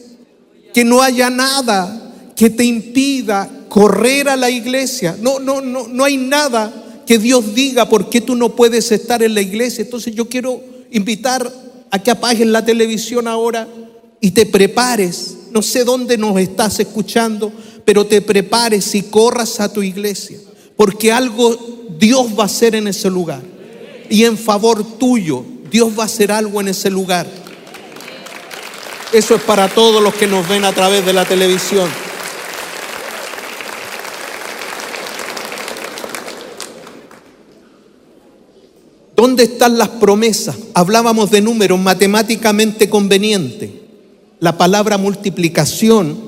Que 0.73 0.83
no 0.83 1.01
haya 1.01 1.29
nada 1.29 2.12
que 2.43 2.49
te 2.49 2.65
impida 2.65 3.49
correr 3.69 4.27
a 4.27 4.35
la 4.35 4.49
iglesia. 4.49 5.15
No, 5.21 5.39
no, 5.39 5.61
no, 5.61 5.87
no 5.87 6.03
hay 6.03 6.17
nada 6.17 7.01
que 7.07 7.17
Dios 7.17 7.55
diga 7.55 7.87
por 7.87 8.09
qué 8.09 8.19
tú 8.19 8.35
no 8.35 8.53
puedes 8.53 8.91
estar 8.91 9.23
en 9.23 9.33
la 9.33 9.39
iglesia. 9.39 9.85
Entonces 9.85 10.13
yo 10.13 10.27
quiero 10.27 10.61
invitar 10.91 11.49
a 11.89 11.99
que 12.03 12.11
apagues 12.11 12.45
la 12.45 12.65
televisión 12.65 13.29
ahora 13.29 13.65
y 14.19 14.31
te 14.31 14.45
prepares. 14.45 15.35
No 15.51 15.61
sé 15.61 15.85
dónde 15.85 16.17
nos 16.17 16.37
estás 16.37 16.81
escuchando, 16.81 17.49
pero 17.85 18.05
te 18.05 18.19
prepares 18.19 18.93
y 18.93 19.03
corras 19.03 19.61
a 19.61 19.71
tu 19.71 19.81
iglesia, 19.81 20.37
porque 20.75 21.13
algo 21.13 21.57
Dios 21.97 22.37
va 22.37 22.43
a 22.43 22.47
hacer 22.47 22.75
en 22.75 22.89
ese 22.89 23.09
lugar. 23.09 23.41
Y 24.09 24.25
en 24.25 24.37
favor 24.37 24.83
tuyo, 24.97 25.45
Dios 25.71 25.97
va 25.97 26.03
a 26.03 26.07
hacer 26.07 26.29
algo 26.29 26.59
en 26.59 26.67
ese 26.67 26.89
lugar. 26.89 27.25
Eso 29.13 29.33
es 29.33 29.41
para 29.43 29.69
todos 29.69 30.03
los 30.03 30.13
que 30.13 30.27
nos 30.27 30.45
ven 30.49 30.65
a 30.65 30.73
través 30.73 31.05
de 31.05 31.13
la 31.13 31.23
televisión. 31.23 32.02
¿Dónde 39.23 39.43
están 39.43 39.77
las 39.77 39.87
promesas? 39.87 40.57
Hablábamos 40.73 41.31
de 41.31 41.39
números 41.39 41.79
matemáticamente 41.79 42.89
convenientes. 42.89 43.69
La 44.41 44.57
palabra 44.57 44.97
multiplicación 44.97 46.19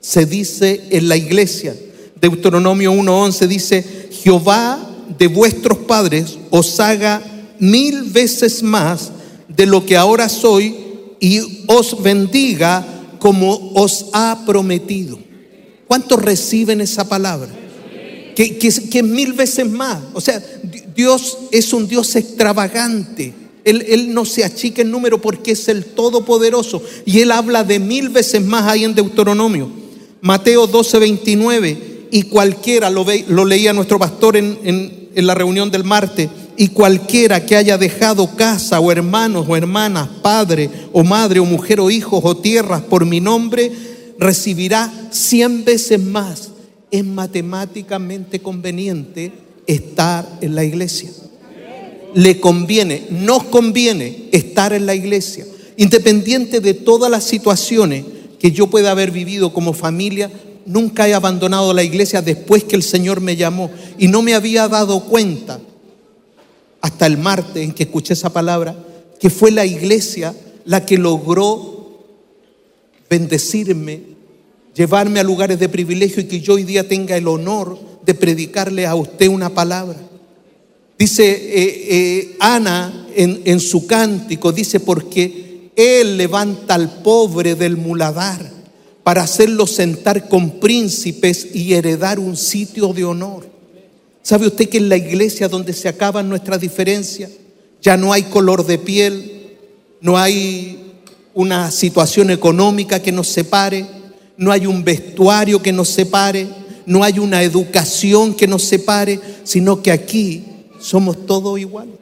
se 0.00 0.24
dice 0.24 0.86
en 0.88 1.06
la 1.06 1.18
iglesia. 1.18 1.76
Deuteronomio 2.18 2.94
1.11 2.94 3.46
dice, 3.46 4.08
Jehová 4.22 4.88
de 5.18 5.26
vuestros 5.26 5.76
padres 5.80 6.38
os 6.48 6.80
haga 6.80 7.20
mil 7.58 8.04
veces 8.04 8.62
más 8.62 9.12
de 9.46 9.66
lo 9.66 9.84
que 9.84 9.98
ahora 9.98 10.30
soy 10.30 10.74
y 11.20 11.64
os 11.66 12.02
bendiga 12.02 12.86
como 13.18 13.70
os 13.74 14.06
ha 14.14 14.44
prometido. 14.46 15.18
¿Cuántos 15.86 16.22
reciben 16.22 16.80
esa 16.80 17.06
palabra? 17.06 17.50
Que, 18.34 19.02
mil 19.02 19.34
veces 19.34 19.70
más. 19.70 19.98
O 20.14 20.20
sea, 20.22 20.42
Dios 20.94 21.38
es 21.50 21.72
un 21.72 21.88
Dios 21.88 22.14
extravagante. 22.16 23.34
Él, 23.64 24.12
no 24.12 24.24
se 24.24 24.44
achica 24.44 24.82
en 24.82 24.90
número 24.90 25.20
porque 25.20 25.52
es 25.52 25.68
el 25.68 25.84
Todopoderoso. 25.84 26.82
Y 27.06 27.20
Él 27.20 27.32
habla 27.32 27.64
de 27.64 27.78
mil 27.78 28.10
veces 28.10 28.44
más 28.44 28.64
ahí 28.64 28.84
en 28.84 28.94
Deuteronomio. 28.94 29.70
Mateo 30.20 30.66
12, 30.66 30.98
29. 30.98 32.08
Y 32.10 32.24
cualquiera, 32.24 32.90
lo, 32.90 33.04
ve, 33.04 33.24
lo 33.28 33.44
leía 33.44 33.72
nuestro 33.72 33.98
pastor 33.98 34.36
en, 34.36 34.58
en 35.14 35.26
la 35.26 35.34
reunión 35.34 35.70
del 35.70 35.84
martes, 35.84 36.28
y 36.56 36.68
cualquiera 36.68 37.44
que 37.44 37.56
haya 37.56 37.78
dejado 37.78 38.36
casa 38.36 38.78
o 38.78 38.92
hermanos 38.92 39.46
o 39.48 39.56
hermanas, 39.56 40.08
padre 40.22 40.70
o 40.92 41.02
madre 41.02 41.40
o 41.40 41.44
mujer 41.44 41.80
o 41.80 41.90
hijos 41.90 42.20
o 42.22 42.36
tierras 42.36 42.82
por 42.82 43.04
mi 43.04 43.20
nombre, 43.20 43.72
recibirá 44.18 44.92
cien 45.10 45.64
veces 45.64 46.00
más. 46.00 46.50
Es 46.90 47.04
matemáticamente 47.04 48.38
conveniente 48.40 49.32
estar 49.66 50.38
en 50.40 50.54
la 50.54 50.64
iglesia. 50.64 51.10
le 52.14 52.38
conviene, 52.38 53.06
nos 53.10 53.42
conviene 53.44 54.28
estar 54.30 54.72
en 54.72 54.86
la 54.86 54.94
iglesia. 54.94 55.44
Independiente 55.76 56.60
de 56.60 56.72
todas 56.72 57.10
las 57.10 57.24
situaciones 57.24 58.04
que 58.38 58.52
yo 58.52 58.68
pueda 58.68 58.92
haber 58.92 59.10
vivido 59.10 59.52
como 59.52 59.72
familia, 59.72 60.30
nunca 60.66 61.08
he 61.08 61.14
abandonado 61.14 61.72
la 61.72 61.82
iglesia 61.82 62.22
después 62.22 62.62
que 62.64 62.76
el 62.76 62.82
Señor 62.82 63.20
me 63.20 63.36
llamó 63.36 63.70
y 63.98 64.06
no 64.06 64.22
me 64.22 64.34
había 64.34 64.68
dado 64.68 65.04
cuenta 65.04 65.60
hasta 66.80 67.06
el 67.06 67.18
martes 67.18 67.62
en 67.64 67.72
que 67.72 67.84
escuché 67.84 68.12
esa 68.12 68.32
palabra, 68.32 68.76
que 69.18 69.30
fue 69.30 69.50
la 69.50 69.64
iglesia 69.64 70.34
la 70.64 70.84
que 70.84 70.98
logró 70.98 72.02
bendecirme, 73.08 74.02
llevarme 74.74 75.20
a 75.20 75.24
lugares 75.24 75.58
de 75.58 75.68
privilegio 75.68 76.22
y 76.22 76.26
que 76.26 76.40
yo 76.40 76.54
hoy 76.54 76.64
día 76.64 76.88
tenga 76.88 77.16
el 77.16 77.28
honor 77.28 77.78
de 78.04 78.14
predicarle 78.14 78.86
a 78.86 78.94
usted 78.94 79.28
una 79.28 79.50
palabra. 79.50 79.98
Dice 80.98 81.24
eh, 81.24 81.86
eh, 81.88 82.36
Ana 82.40 83.08
en, 83.14 83.42
en 83.44 83.60
su 83.60 83.86
cántico, 83.86 84.52
dice, 84.52 84.80
porque 84.80 85.70
Él 85.74 86.16
levanta 86.16 86.74
al 86.74 87.02
pobre 87.02 87.54
del 87.54 87.76
muladar 87.76 88.52
para 89.02 89.22
hacerlo 89.22 89.66
sentar 89.66 90.28
con 90.28 90.60
príncipes 90.60 91.48
y 91.54 91.74
heredar 91.74 92.18
un 92.18 92.36
sitio 92.36 92.92
de 92.92 93.04
honor. 93.04 93.46
¿Sabe 94.22 94.46
usted 94.46 94.68
que 94.68 94.78
en 94.78 94.88
la 94.88 94.96
iglesia 94.96 95.48
donde 95.48 95.74
se 95.74 95.88
acaban 95.88 96.30
nuestras 96.30 96.60
diferencias, 96.60 97.30
ya 97.82 97.98
no 97.98 98.12
hay 98.12 98.22
color 98.22 98.64
de 98.64 98.78
piel, 98.78 99.58
no 100.00 100.16
hay 100.16 100.94
una 101.34 101.70
situación 101.70 102.30
económica 102.30 103.02
que 103.02 103.12
nos 103.12 103.28
separe, 103.28 103.84
no 104.38 104.50
hay 104.50 104.66
un 104.66 104.82
vestuario 104.82 105.60
que 105.60 105.72
nos 105.72 105.90
separe, 105.90 106.46
no 106.86 107.02
hay 107.02 107.18
una 107.18 107.42
educación 107.42 108.34
que 108.34 108.46
nos 108.46 108.62
separe, 108.62 109.20
sino 109.44 109.82
que 109.82 109.92
aquí 109.92 110.44
somos 110.80 111.26
todos 111.26 111.58
iguales. 111.58 111.94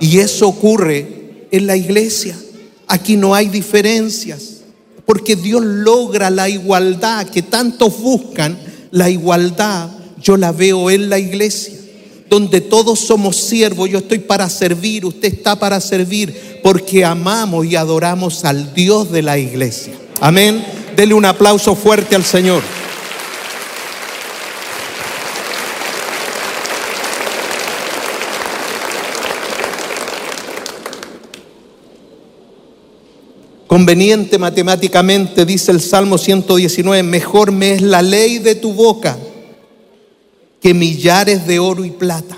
Y 0.00 0.18
eso 0.18 0.48
ocurre 0.48 1.46
en 1.50 1.66
la 1.66 1.76
iglesia. 1.76 2.36
Aquí 2.88 3.16
no 3.16 3.34
hay 3.34 3.48
diferencias, 3.48 4.62
porque 5.06 5.36
Dios 5.36 5.62
logra 5.64 6.30
la 6.30 6.48
igualdad 6.48 7.28
que 7.28 7.42
tantos 7.42 8.00
buscan, 8.00 8.58
la 8.90 9.08
igualdad 9.08 9.90
yo 10.22 10.36
la 10.36 10.52
veo 10.52 10.90
en 10.90 11.10
la 11.10 11.18
iglesia, 11.18 11.74
donde 12.28 12.60
todos 12.60 13.00
somos 13.00 13.36
siervos, 13.36 13.90
yo 13.90 13.98
estoy 13.98 14.20
para 14.20 14.48
servir, 14.48 15.04
usted 15.04 15.34
está 15.34 15.58
para 15.58 15.80
servir, 15.80 16.60
porque 16.62 17.04
amamos 17.04 17.66
y 17.66 17.76
adoramos 17.76 18.44
al 18.44 18.72
Dios 18.72 19.10
de 19.10 19.22
la 19.22 19.38
iglesia. 19.38 19.92
Amén. 20.20 20.64
Dele 20.96 21.14
un 21.14 21.24
aplauso 21.24 21.74
fuerte 21.74 22.14
al 22.14 22.24
Señor. 22.24 22.62
Conveniente 33.72 34.36
matemáticamente, 34.36 35.46
dice 35.46 35.72
el 35.72 35.80
Salmo 35.80 36.18
119, 36.18 37.02
mejor 37.02 37.52
me 37.52 37.72
es 37.72 37.80
la 37.80 38.02
ley 38.02 38.38
de 38.38 38.54
tu 38.54 38.74
boca 38.74 39.18
que 40.60 40.74
millares 40.74 41.46
de 41.46 41.58
oro 41.58 41.82
y 41.82 41.90
plata. 41.90 42.36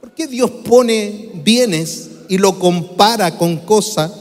¿Por 0.00 0.14
qué 0.14 0.26
Dios 0.26 0.50
pone 0.50 1.28
bienes 1.44 2.08
y 2.30 2.38
lo 2.38 2.58
compara 2.58 3.36
con 3.36 3.58
cosas 3.58 4.12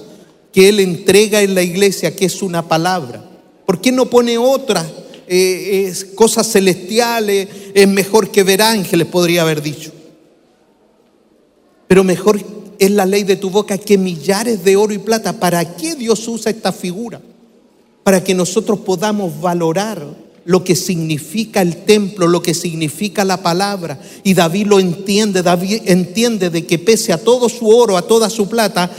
que 0.51 0.67
Él 0.67 0.81
entrega 0.81 1.41
en 1.41 1.55
la 1.55 1.61
iglesia, 1.61 2.13
que 2.13 2.25
es 2.25 2.41
una 2.41 2.67
palabra? 2.67 3.23
¿Por 3.65 3.79
qué 3.79 3.93
no 3.93 4.09
pone 4.09 4.37
otras 4.37 4.85
eh, 5.29 5.93
cosas 6.15 6.51
celestiales? 6.51 7.47
Es 7.73 7.87
mejor 7.87 8.29
que 8.29 8.43
ver 8.43 8.61
ángeles, 8.61 9.07
podría 9.07 9.43
haber 9.43 9.61
dicho. 9.61 9.93
Pero 11.87 12.03
mejor 12.03 12.41
es 12.81 12.89
la 12.89 13.05
ley 13.05 13.23
de 13.23 13.35
tu 13.35 13.51
boca 13.51 13.77
que 13.77 13.95
millares 13.95 14.63
de 14.63 14.75
oro 14.75 14.91
y 14.91 14.97
plata. 14.97 15.33
¿Para 15.39 15.75
qué 15.75 15.93
Dios 15.93 16.27
usa 16.27 16.49
esta 16.49 16.71
figura? 16.71 17.21
Para 18.01 18.23
que 18.23 18.33
nosotros 18.33 18.79
podamos 18.79 19.39
valorar 19.39 20.03
lo 20.45 20.63
que 20.63 20.75
significa 20.75 21.61
el 21.61 21.83
templo, 21.83 22.25
lo 22.25 22.41
que 22.41 22.55
significa 22.55 23.23
la 23.23 23.43
palabra. 23.43 24.01
Y 24.23 24.33
David 24.33 24.65
lo 24.65 24.79
entiende, 24.79 25.43
David 25.43 25.81
entiende 25.85 26.49
de 26.49 26.65
que 26.65 26.79
pese 26.79 27.13
a 27.13 27.19
todo 27.19 27.49
su 27.49 27.69
oro, 27.69 27.97
a 27.97 28.07
toda 28.07 28.31
su 28.31 28.49
plata, 28.49 28.89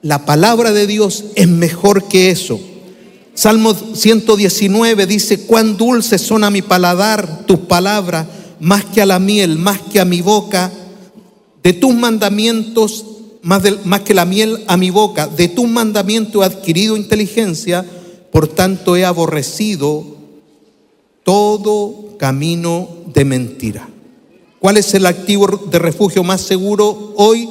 la 0.00 0.24
palabra 0.24 0.72
de 0.72 0.86
Dios 0.86 1.26
es 1.34 1.46
mejor 1.46 2.08
que 2.08 2.30
eso. 2.30 2.58
Salmo 3.34 3.74
119 3.74 5.06
dice, 5.06 5.40
cuán 5.40 5.76
dulces 5.76 6.22
son 6.22 6.42
a 6.42 6.50
mi 6.50 6.62
paladar 6.62 7.44
tus 7.44 7.58
palabras, 7.58 8.26
más 8.60 8.86
que 8.86 9.02
a 9.02 9.06
la 9.06 9.18
miel, 9.18 9.58
más 9.58 9.82
que 9.92 10.00
a 10.00 10.06
mi 10.06 10.22
boca 10.22 10.72
de 11.64 11.72
tus 11.72 11.94
mandamientos, 11.94 13.06
más, 13.40 13.62
que 14.02 14.12
la 14.12 14.26
miel 14.26 14.62
a 14.66 14.76
mi 14.76 14.90
boca, 14.90 15.26
de 15.26 15.48
tus 15.48 15.66
mandamientos 15.66 16.42
he 16.42 16.44
adquirido 16.44 16.94
inteligencia, 16.94 17.84
por 18.30 18.48
tanto 18.48 18.96
he 18.96 19.04
aborrecido 19.04 20.04
todo 21.24 22.16
camino 22.18 22.88
de 23.14 23.24
mentira. 23.24 23.88
¿Cuál 24.60 24.76
es 24.76 24.92
el 24.92 25.06
activo 25.06 25.46
de 25.70 25.78
refugio 25.78 26.22
más 26.22 26.42
seguro 26.42 27.14
hoy? 27.16 27.48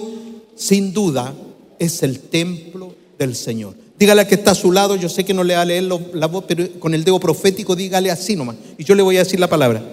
Sin 0.56 0.93
duda, 0.93 1.34
es 1.80 2.04
el 2.04 2.19
templo 2.19 2.93
del 3.17 3.36
Señor. 3.36 3.73
Dígale 3.97 4.21
a 4.21 4.28
que 4.28 4.36
está 4.36 4.52
a 4.52 4.56
su 4.56 4.71
lado, 4.71 4.95
yo 4.95 5.10
sé 5.10 5.23
que 5.23 5.34
no 5.34 5.43
le 5.43 5.56
va 5.56 5.62
a 5.62 5.65
leer 5.65 5.84
la 5.84 6.28
voz, 6.28 6.45
pero 6.47 6.67
con 6.80 6.93
el 6.93 7.04
dedo 7.04 7.19
profético 7.19 7.76
dígale 7.76 8.12
así 8.12 8.36
nomás. 8.36 8.58
Y 8.78 8.84
yo 8.84 8.93
le 8.93 9.02
voy 9.02 9.15
a 9.17 9.23
decir 9.23 9.39
la 9.39 9.49
palabra. 9.49 9.84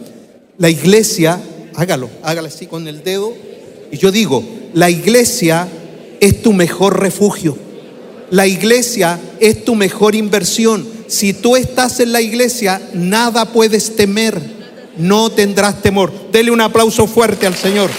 La 0.59 0.69
iglesia, 0.69 1.41
hágalo, 1.75 2.11
hágalo 2.23 2.49
así 2.49 2.67
con 2.67 2.87
el 2.87 3.03
dedo 3.03 3.33
y 3.91 3.99
yo 3.99 4.11
digo, 4.11 4.45
la 4.73 4.91
iglesia 4.91 5.69
es 6.21 6.43
tu 6.43 6.53
mejor 6.53 7.01
refugio. 7.01 7.57
La 8.31 8.47
iglesia 8.47 9.19
es 9.41 9.65
tu 9.65 9.75
mejor 9.75 10.15
inversión. 10.15 10.87
Si 11.09 11.33
tú 11.33 11.57
estás 11.57 11.99
en 11.99 12.13
la 12.13 12.21
iglesia, 12.21 12.81
nada 12.95 13.47
puedes 13.47 13.97
temer. 13.97 14.41
No 14.97 15.31
tendrás 15.31 15.83
temor. 15.83 16.13
Dele 16.31 16.53
un 16.53 16.61
aplauso 16.61 17.07
fuerte 17.09 17.47
al 17.47 17.57
Señor. 17.57 17.91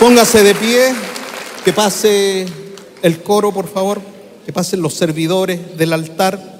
Póngase 0.00 0.42
de 0.42 0.54
pie, 0.54 0.94
que 1.64 1.72
pase 1.72 2.46
el 3.02 3.22
coro, 3.22 3.52
por 3.52 3.68
favor, 3.68 4.00
que 4.44 4.52
pasen 4.52 4.82
los 4.82 4.94
servidores 4.94 5.78
del 5.78 5.92
altar. 5.92 6.55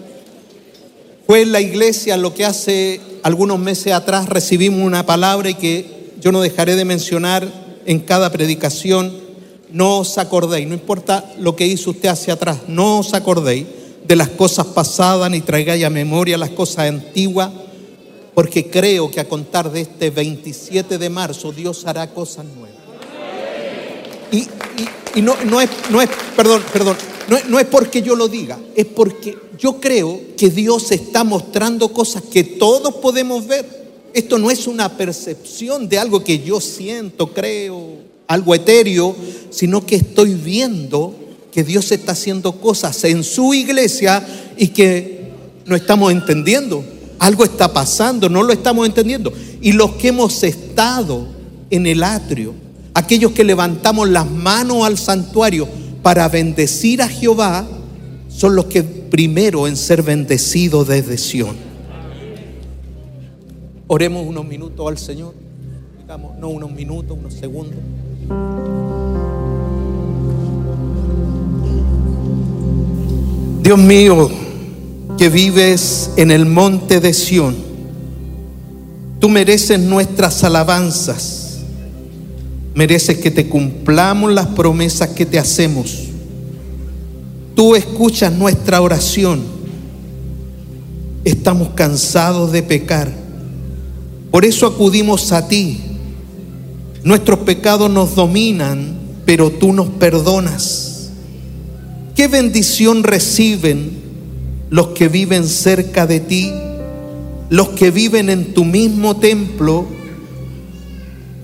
Fue 1.26 1.42
en 1.42 1.50
la 1.50 1.60
iglesia 1.60 2.16
lo 2.16 2.34
que 2.34 2.44
hace 2.44 3.00
algunos 3.24 3.58
meses 3.58 3.92
atrás 3.92 4.28
recibimos 4.28 4.80
una 4.80 5.04
palabra 5.04 5.50
y 5.50 5.54
que 5.54 6.12
yo 6.20 6.30
no 6.30 6.40
dejaré 6.40 6.76
de 6.76 6.84
mencionar 6.84 7.48
en 7.84 7.98
cada 7.98 8.30
predicación. 8.30 9.12
No 9.72 9.98
os 9.98 10.18
acordéis, 10.18 10.68
no 10.68 10.74
importa 10.74 11.28
lo 11.40 11.56
que 11.56 11.66
hizo 11.66 11.90
usted 11.90 12.10
hacia 12.10 12.34
atrás, 12.34 12.60
no 12.68 13.00
os 13.00 13.12
acordéis 13.12 13.66
de 14.06 14.14
las 14.14 14.28
cosas 14.28 14.66
pasadas 14.66 15.28
ni 15.28 15.40
traigáis 15.40 15.84
a 15.84 15.90
memoria 15.90 16.38
las 16.38 16.50
cosas 16.50 16.88
antiguas, 16.88 17.50
porque 18.32 18.70
creo 18.70 19.10
que 19.10 19.18
a 19.18 19.28
contar 19.28 19.72
de 19.72 19.80
este 19.80 20.10
27 20.10 20.96
de 20.96 21.10
marzo 21.10 21.50
Dios 21.50 21.86
hará 21.86 22.08
cosas 22.14 22.44
nuevas. 22.44 22.75
Y, 24.32 25.22
no, 25.22 25.34
no, 25.44 25.60
es, 25.60 25.70
no 25.90 26.02
es, 26.02 26.10
perdón, 26.36 26.62
perdón, 26.72 26.96
no, 27.48 27.58
es 27.58 27.66
porque 27.66 28.02
yo 28.02 28.14
lo 28.14 28.28
diga, 28.28 28.58
es 28.74 28.86
porque 28.86 29.36
yo 29.58 29.80
creo 29.80 30.20
que 30.36 30.50
Dios 30.50 30.92
está 30.92 31.24
mostrando 31.24 31.92
cosas 31.92 32.22
que 32.22 32.44
todos 32.44 32.96
podemos 32.96 33.46
ver. 33.46 33.86
Esto 34.12 34.38
no 34.38 34.50
es 34.50 34.66
una 34.66 34.96
percepción 34.96 35.88
de 35.88 35.98
algo 35.98 36.22
que 36.22 36.38
yo 36.40 36.60
siento, 36.60 37.32
creo, 37.32 37.96
algo 38.26 38.54
etéreo, 38.54 39.14
sino 39.50 39.84
que 39.84 39.96
estoy 39.96 40.34
viendo 40.34 41.14
que 41.52 41.64
Dios 41.64 41.90
está 41.92 42.12
haciendo 42.12 42.60
cosas 42.60 43.02
en 43.04 43.24
su 43.24 43.54
iglesia 43.54 44.26
y 44.56 44.68
que 44.68 45.30
no 45.64 45.74
estamos 45.74 46.12
entendiendo. 46.12 46.84
Algo 47.18 47.44
está 47.44 47.72
pasando, 47.72 48.28
no 48.28 48.42
lo 48.42 48.52
estamos 48.52 48.86
entendiendo. 48.86 49.32
Y 49.60 49.72
los 49.72 49.92
que 49.92 50.08
hemos 50.08 50.42
estado 50.42 51.26
en 51.70 51.86
el 51.86 52.02
atrio, 52.02 52.54
aquellos 52.96 53.32
que 53.32 53.44
levantamos 53.44 54.09
las 54.09 54.28
manos 54.28 54.87
al 54.87 54.96
santuario, 54.96 55.68
para 56.02 56.30
bendecir 56.30 57.02
a 57.02 57.09
Jehová 57.09 57.66
son 58.28 58.56
los 58.56 58.64
que 58.66 58.82
primero 58.82 59.68
en 59.68 59.76
ser 59.76 60.02
bendecidos 60.02 60.88
desde 60.88 61.18
Sión. 61.18 61.56
Oremos 63.87 64.26
unos 64.26 64.46
minutos 64.46 64.88
al 64.88 64.96
Señor. 64.96 65.35
Digamos, 66.00 66.38
no 66.38 66.48
unos 66.48 66.70
minutos, 66.70 67.18
unos 67.18 67.35
segundos. 67.35 67.76
Dios 73.62 73.78
mío, 73.78 74.30
que 75.18 75.28
vives 75.28 76.12
en 76.16 76.30
el 76.30 76.46
monte 76.46 77.00
de 77.00 77.12
Sión, 77.12 77.56
tú 79.20 79.28
mereces 79.28 79.78
nuestras 79.78 80.42
alabanzas 80.44 81.45
mereces 82.76 83.16
que 83.16 83.30
te 83.30 83.48
cumplamos 83.48 84.32
las 84.32 84.48
promesas 84.48 85.08
que 85.08 85.24
te 85.24 85.38
hacemos. 85.38 86.04
Tú 87.56 87.74
escuchas 87.74 88.30
nuestra 88.30 88.82
oración. 88.82 89.40
Estamos 91.24 91.70
cansados 91.70 92.52
de 92.52 92.62
pecar. 92.62 93.10
Por 94.30 94.44
eso 94.44 94.66
acudimos 94.66 95.32
a 95.32 95.48
ti. 95.48 95.80
Nuestros 97.02 97.40
pecados 97.40 97.90
nos 97.90 98.14
dominan, 98.14 98.98
pero 99.24 99.50
tú 99.50 99.72
nos 99.72 99.88
perdonas. 99.88 101.12
¿Qué 102.14 102.28
bendición 102.28 103.04
reciben 103.04 103.90
los 104.68 104.88
que 104.88 105.08
viven 105.08 105.48
cerca 105.48 106.06
de 106.06 106.20
ti, 106.20 106.52
los 107.48 107.70
que 107.70 107.90
viven 107.90 108.28
en 108.28 108.52
tu 108.52 108.66
mismo 108.66 109.16
templo? 109.16 109.95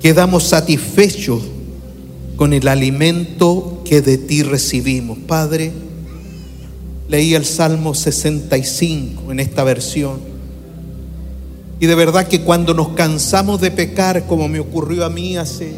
Quedamos 0.02 0.44
satisfechos 0.44 1.42
con 2.36 2.52
el 2.52 2.66
alimento 2.66 3.82
que 3.84 4.02
de 4.02 4.18
ti 4.18 4.42
recibimos. 4.42 5.18
Padre, 5.18 5.72
leí 7.08 7.34
el 7.34 7.44
Salmo 7.44 7.94
65 7.94 9.30
en 9.30 9.38
esta 9.40 9.62
versión 9.62 10.32
y 11.82 11.86
de 11.86 11.96
verdad 11.96 12.28
que 12.28 12.42
cuando 12.42 12.74
nos 12.74 12.90
cansamos 12.90 13.60
de 13.60 13.72
pecar, 13.72 14.26
como 14.28 14.46
me 14.46 14.60
ocurrió 14.60 15.04
a 15.04 15.10
mí 15.10 15.36
hace 15.36 15.74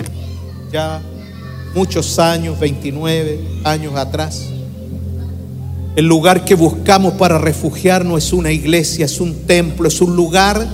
ya 0.70 1.00
muchos 1.74 2.18
años, 2.18 2.60
29 2.60 3.40
años 3.64 3.94
atrás, 3.96 4.50
el 5.96 6.04
lugar 6.06 6.44
que 6.44 6.54
buscamos 6.54 7.14
para 7.14 7.38
refugiarnos 7.38 8.24
es 8.24 8.32
una 8.34 8.52
iglesia, 8.52 9.06
es 9.06 9.18
un 9.18 9.46
templo, 9.46 9.88
es 9.88 10.02
un 10.02 10.14
lugar 10.14 10.66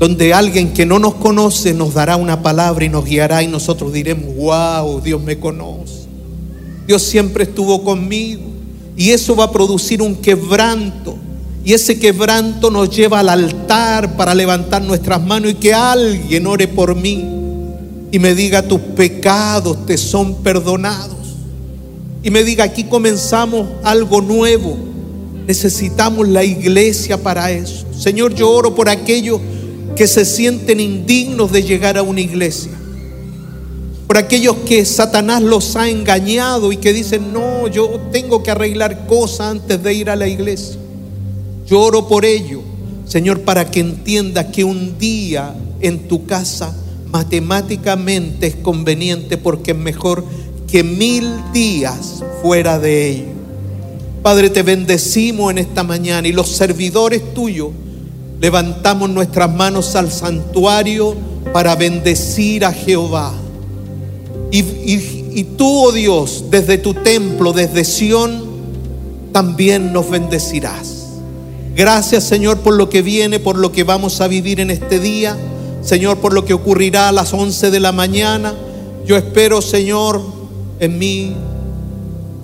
donde 0.00 0.34
alguien 0.34 0.72
que 0.72 0.84
no 0.84 0.98
nos 0.98 1.14
conoce 1.14 1.72
nos 1.74 1.94
dará 1.94 2.16
una 2.16 2.42
palabra 2.42 2.84
y 2.84 2.88
nos 2.88 3.04
guiará 3.04 3.42
y 3.42 3.46
nosotros 3.46 3.92
diremos, 3.92 4.34
wow, 4.34 5.00
Dios 5.00 5.22
me 5.22 5.38
conoce. 5.38 6.06
Dios 6.88 7.02
siempre 7.02 7.44
estuvo 7.44 7.84
conmigo. 7.84 8.40
Y 8.96 9.10
eso 9.10 9.36
va 9.36 9.44
a 9.44 9.52
producir 9.52 10.02
un 10.02 10.16
quebranto 10.16 11.16
y 11.64 11.74
ese 11.74 11.98
quebranto 11.98 12.70
nos 12.70 12.88
lleva 12.88 13.20
al 13.20 13.28
altar 13.28 14.16
para 14.16 14.34
levantar 14.34 14.82
nuestras 14.82 15.22
manos 15.22 15.50
y 15.52 15.54
que 15.54 15.74
alguien 15.74 16.46
ore 16.46 16.66
por 16.66 16.94
mí 16.96 17.24
y 18.10 18.18
me 18.18 18.34
diga 18.34 18.62
tus 18.62 18.80
pecados 18.80 19.86
te 19.86 19.96
son 19.98 20.36
perdonados. 20.36 21.16
Y 22.22 22.30
me 22.30 22.44
diga, 22.44 22.64
aquí 22.64 22.84
comenzamos 22.84 23.68
algo 23.82 24.20
nuevo. 24.20 24.76
Necesitamos 25.46 26.28
la 26.28 26.44
iglesia 26.44 27.22
para 27.22 27.50
eso. 27.50 27.86
Señor, 27.96 28.34
yo 28.34 28.50
oro 28.50 28.74
por 28.74 28.88
aquellos 28.88 29.40
que 30.00 30.06
se 30.06 30.24
sienten 30.24 30.80
indignos 30.80 31.52
de 31.52 31.62
llegar 31.62 31.98
a 31.98 32.02
una 32.02 32.22
iglesia. 32.22 32.72
Por 34.06 34.16
aquellos 34.16 34.56
que 34.64 34.82
Satanás 34.86 35.42
los 35.42 35.76
ha 35.76 35.90
engañado 35.90 36.72
y 36.72 36.78
que 36.78 36.94
dicen, 36.94 37.34
no, 37.34 37.68
yo 37.68 38.00
tengo 38.10 38.42
que 38.42 38.50
arreglar 38.50 39.06
cosas 39.06 39.48
antes 39.48 39.82
de 39.82 39.92
ir 39.92 40.08
a 40.08 40.16
la 40.16 40.26
iglesia. 40.26 40.80
Yo 41.66 41.82
oro 41.82 42.08
por 42.08 42.24
ello, 42.24 42.62
Señor, 43.04 43.42
para 43.42 43.70
que 43.70 43.80
entienda 43.80 44.50
que 44.50 44.64
un 44.64 44.98
día 44.98 45.54
en 45.82 46.08
tu 46.08 46.24
casa 46.24 46.74
matemáticamente 47.12 48.46
es 48.46 48.56
conveniente 48.56 49.36
porque 49.36 49.72
es 49.72 49.76
mejor 49.76 50.24
que 50.66 50.82
mil 50.82 51.30
días 51.52 52.24
fuera 52.40 52.78
de 52.78 53.06
ello. 53.06 53.32
Padre, 54.22 54.48
te 54.48 54.62
bendecimos 54.62 55.50
en 55.50 55.58
esta 55.58 55.82
mañana 55.84 56.26
y 56.26 56.32
los 56.32 56.48
servidores 56.48 57.34
tuyos 57.34 57.68
levantamos 58.40 59.10
nuestras 59.10 59.54
manos 59.54 59.94
al 59.96 60.10
santuario 60.10 61.14
para 61.52 61.76
bendecir 61.76 62.64
a 62.64 62.72
Jehová. 62.72 63.32
Y, 64.50 65.44
tú, 65.56 65.84
oh 65.84 65.92
Dios, 65.92 66.46
desde 66.50 66.78
tu 66.78 66.94
templo, 66.94 67.52
desde 67.52 67.84
Sión, 67.84 68.44
también 69.32 69.92
nos 69.92 70.10
bendecirás. 70.10 70.96
Gracias 71.76 72.24
Señor 72.24 72.58
por 72.58 72.74
lo 72.74 72.90
que 72.90 73.00
viene, 73.00 73.38
por 73.38 73.56
lo 73.56 73.70
que 73.70 73.84
vamos 73.84 74.20
a 74.20 74.26
vivir 74.26 74.58
en 74.58 74.70
este 74.70 74.98
día. 74.98 75.36
Señor, 75.82 76.18
por 76.18 76.34
lo 76.34 76.44
que 76.44 76.52
ocurrirá 76.52 77.08
a 77.08 77.12
las 77.12 77.32
11 77.32 77.70
de 77.70 77.80
la 77.80 77.92
mañana. 77.92 78.54
Yo 79.06 79.16
espero, 79.16 79.62
Señor, 79.62 80.20
en 80.78 80.98
mi 80.98 81.32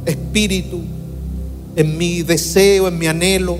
espíritu, 0.06 0.80
en 1.74 1.98
mi 1.98 2.22
deseo, 2.22 2.88
en 2.88 2.98
mi 2.98 3.08
anhelo, 3.08 3.58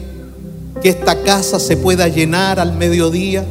que 0.83 0.89
esta 0.89 1.23
casa 1.23 1.59
se 1.59 1.77
pueda 1.77 2.09
llenar 2.09 2.61
al 2.61 2.73
mediodía. 2.73 3.45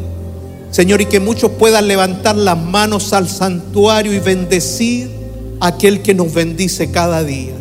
Señor, 0.71 1.01
y 1.01 1.05
que 1.05 1.19
muchos 1.19 1.51
puedan 1.51 1.87
levantar 1.87 2.35
las 2.35 2.57
manos 2.57 3.13
al 3.13 3.29
santuario 3.29 4.13
y 4.13 4.19
bendecir 4.19 5.09
a 5.59 5.67
aquel 5.67 6.01
que 6.01 6.13
nos 6.13 6.33
bendice 6.33 6.91
cada 6.91 7.23
día. 7.23 7.53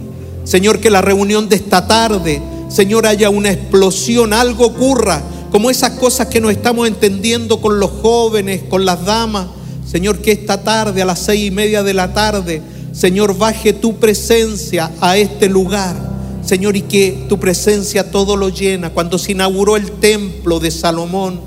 Señor, 0.44 0.80
que 0.80 0.90
la 0.90 1.00
reunión 1.00 1.48
de 1.48 1.56
esta 1.56 1.86
tarde 1.86 2.42
Señor, 2.74 3.06
haya 3.06 3.30
una 3.30 3.52
explosión, 3.52 4.32
algo 4.32 4.66
ocurra, 4.66 5.22
como 5.52 5.70
esas 5.70 5.92
cosas 5.92 6.26
que 6.26 6.40
no 6.40 6.50
estamos 6.50 6.88
entendiendo 6.88 7.60
con 7.60 7.78
los 7.78 7.90
jóvenes, 8.02 8.62
con 8.68 8.84
las 8.84 9.04
damas. 9.04 9.46
Señor, 9.86 10.18
que 10.18 10.32
esta 10.32 10.60
tarde, 10.64 11.00
a 11.00 11.04
las 11.04 11.20
seis 11.20 11.46
y 11.46 11.50
media 11.52 11.84
de 11.84 11.94
la 11.94 12.12
tarde, 12.12 12.62
Señor, 12.92 13.38
baje 13.38 13.74
tu 13.74 14.00
presencia 14.00 14.90
a 15.00 15.16
este 15.16 15.48
lugar. 15.48 16.13
Señor, 16.46 16.76
y 16.76 16.82
que 16.82 17.24
tu 17.28 17.38
presencia 17.38 18.10
todo 18.10 18.36
lo 18.36 18.48
llena. 18.48 18.90
Cuando 18.90 19.18
se 19.18 19.32
inauguró 19.32 19.76
el 19.76 19.90
templo 19.92 20.60
de 20.60 20.70
Salomón, 20.70 21.40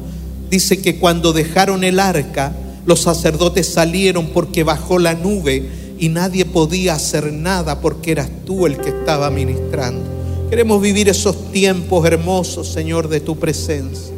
dice 0.49 0.81
que 0.81 0.97
cuando 0.97 1.33
dejaron 1.33 1.83
el 1.83 1.99
arca, 1.99 2.53
los 2.85 3.01
sacerdotes 3.01 3.67
salieron 3.67 4.27
porque 4.27 4.63
bajó 4.63 4.97
la 4.97 5.13
nube 5.13 5.69
y 5.99 6.09
nadie 6.09 6.45
podía 6.45 6.95
hacer 6.95 7.33
nada 7.33 7.81
porque 7.81 8.11
eras 8.11 8.29
tú 8.45 8.65
el 8.65 8.77
que 8.77 8.89
estaba 8.89 9.29
ministrando. 9.29 10.17
Queremos 10.49 10.81
vivir 10.81 11.09
esos 11.09 11.51
tiempos 11.51 12.05
hermosos, 12.05 12.69
Señor, 12.69 13.09
de 13.09 13.19
tu 13.19 13.37
presencia. 13.37 14.13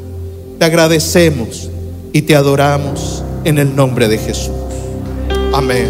Te 0.59 0.65
agradecemos 0.65 1.69
y 2.13 2.21
te 2.21 2.35
adoramos 2.35 3.23
en 3.43 3.57
el 3.57 3.75
nombre 3.75 4.07
de 4.07 4.17
Jesús. 4.19 4.51
Amén. 5.53 5.87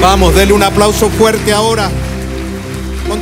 Vamos, 0.00 0.34
denle 0.34 0.54
un 0.54 0.62
aplauso 0.62 1.10
fuerte 1.10 1.52
ahora, 1.52 1.90